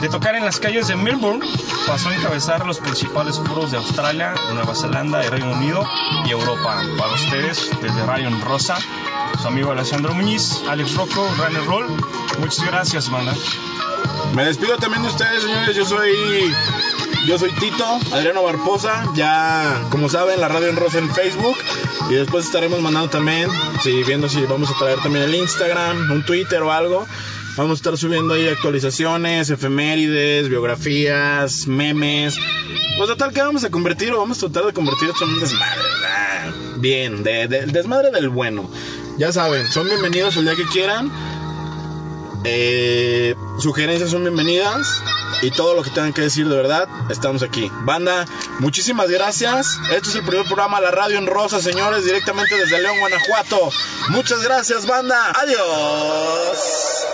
de 0.00 0.08
tocar 0.08 0.34
en 0.34 0.44
las 0.44 0.58
calles 0.58 0.88
de 0.88 0.96
Melbourne, 0.96 1.46
pasó 1.86 2.08
a 2.08 2.16
encabezar 2.16 2.66
los 2.66 2.80
principales 2.80 3.38
foros 3.38 3.70
de 3.70 3.76
Australia, 3.76 4.34
Nueva 4.54 4.74
Zelanda, 4.74 5.22
el 5.22 5.30
Reino 5.30 5.52
Unido 5.52 5.86
y 6.26 6.30
Europa. 6.32 6.82
Para 6.98 7.14
ustedes, 7.14 7.70
desde 7.80 8.04
Rayon 8.04 8.40
Rosa, 8.40 8.76
su 9.40 9.46
amigo 9.46 9.70
Alessandro 9.70 10.14
Muñiz, 10.14 10.62
Alex 10.68 10.96
Rocco, 10.96 11.32
Runner 11.38 11.64
Roll. 11.64 11.86
Muchas 12.40 12.66
gracias, 12.66 13.08
banda. 13.08 13.34
Me 14.34 14.44
despido 14.44 14.76
también 14.78 15.04
de 15.04 15.10
ustedes, 15.10 15.44
señores. 15.44 15.76
Yo 15.76 15.84
soy. 15.84 16.10
Yo 17.26 17.38
soy 17.38 17.50
Tito, 17.52 17.84
Adriano 18.12 18.42
Barposa. 18.42 19.04
Ya, 19.14 19.82
como 19.90 20.08
saben, 20.10 20.40
la 20.40 20.48
radio 20.48 20.68
en 20.68 20.76
rosa 20.76 20.98
en 20.98 21.10
Facebook. 21.10 21.56
Y 22.10 22.14
después 22.14 22.44
estaremos 22.44 22.80
mandando 22.80 23.08
también, 23.08 23.48
si 23.82 24.02
viendo 24.02 24.28
si 24.28 24.42
vamos 24.42 24.70
a 24.70 24.78
traer 24.78 24.98
también 25.00 25.24
el 25.24 25.34
Instagram, 25.34 26.10
un 26.10 26.24
Twitter 26.24 26.60
o 26.62 26.70
algo. 26.72 27.06
Vamos 27.56 27.72
a 27.72 27.74
estar 27.76 27.96
subiendo 27.96 28.34
ahí 28.34 28.48
actualizaciones, 28.48 29.48
efemérides, 29.48 30.48
biografías, 30.48 31.66
memes. 31.66 32.36
Pues 32.98 33.08
total, 33.08 33.32
que 33.32 33.40
vamos 33.40 33.64
a 33.64 33.70
convertir 33.70 34.12
o 34.12 34.18
vamos 34.18 34.38
a 34.38 34.40
tratar 34.40 34.66
de 34.66 34.72
convertir 34.72 35.08
esto 35.08 35.24
en 35.24 35.30
un 35.30 35.40
desmadre. 35.40 35.80
Bien, 36.76 37.22
de, 37.22 37.48
de- 37.48 37.66
desmadre 37.66 38.10
del 38.10 38.28
bueno. 38.28 38.68
Ya 39.16 39.32
saben, 39.32 39.66
son 39.70 39.86
bienvenidos 39.86 40.36
el 40.36 40.44
día 40.44 40.56
que 40.56 40.64
quieran. 40.66 41.10
Eh, 42.44 43.34
sugerencias 43.58 44.10
son 44.10 44.22
bienvenidas 44.22 45.02
y 45.40 45.50
todo 45.50 45.74
lo 45.74 45.82
que 45.82 45.90
tengan 45.90 46.12
que 46.12 46.20
decir 46.20 46.48
de 46.48 46.56
verdad, 46.56 46.88
estamos 47.10 47.42
aquí. 47.42 47.70
Banda, 47.84 48.26
muchísimas 48.60 49.10
gracias. 49.10 49.78
Este 49.90 50.10
es 50.10 50.14
el 50.16 50.24
primer 50.24 50.46
programa 50.46 50.80
La 50.80 50.90
Radio 50.90 51.18
en 51.18 51.26
Rosa, 51.26 51.60
señores, 51.60 52.04
directamente 52.04 52.54
desde 52.56 52.80
León, 52.80 52.98
Guanajuato. 53.00 53.70
Muchas 54.10 54.42
gracias, 54.42 54.86
banda. 54.86 55.32
Adiós. 55.34 57.04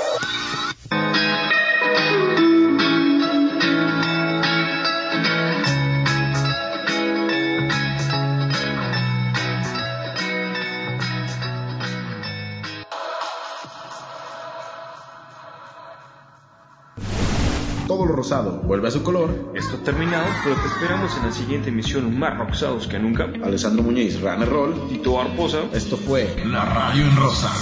Todo 18.00 18.08
lo 18.08 18.16
rosado 18.16 18.62
vuelve 18.62 18.88
a 18.88 18.90
su 18.90 19.02
color. 19.02 19.52
Esto 19.54 19.76
ha 19.76 19.84
terminado, 19.84 20.24
pero 20.42 20.56
te 20.56 20.68
esperamos 20.68 21.14
en 21.18 21.26
la 21.26 21.32
siguiente 21.32 21.68
emisión 21.68 22.18
más 22.18 22.34
roxados 22.38 22.86
que 22.86 22.98
nunca. 22.98 23.28
Alessandro 23.44 23.82
Muñiz, 23.82 24.22
Runner 24.22 24.48
Roll. 24.48 24.88
Tito 24.88 25.20
Arposa. 25.20 25.64
Esto 25.74 25.98
fue 25.98 26.34
La 26.46 26.64
radio 26.64 27.04
en 27.04 27.14
rosa. 27.14 27.52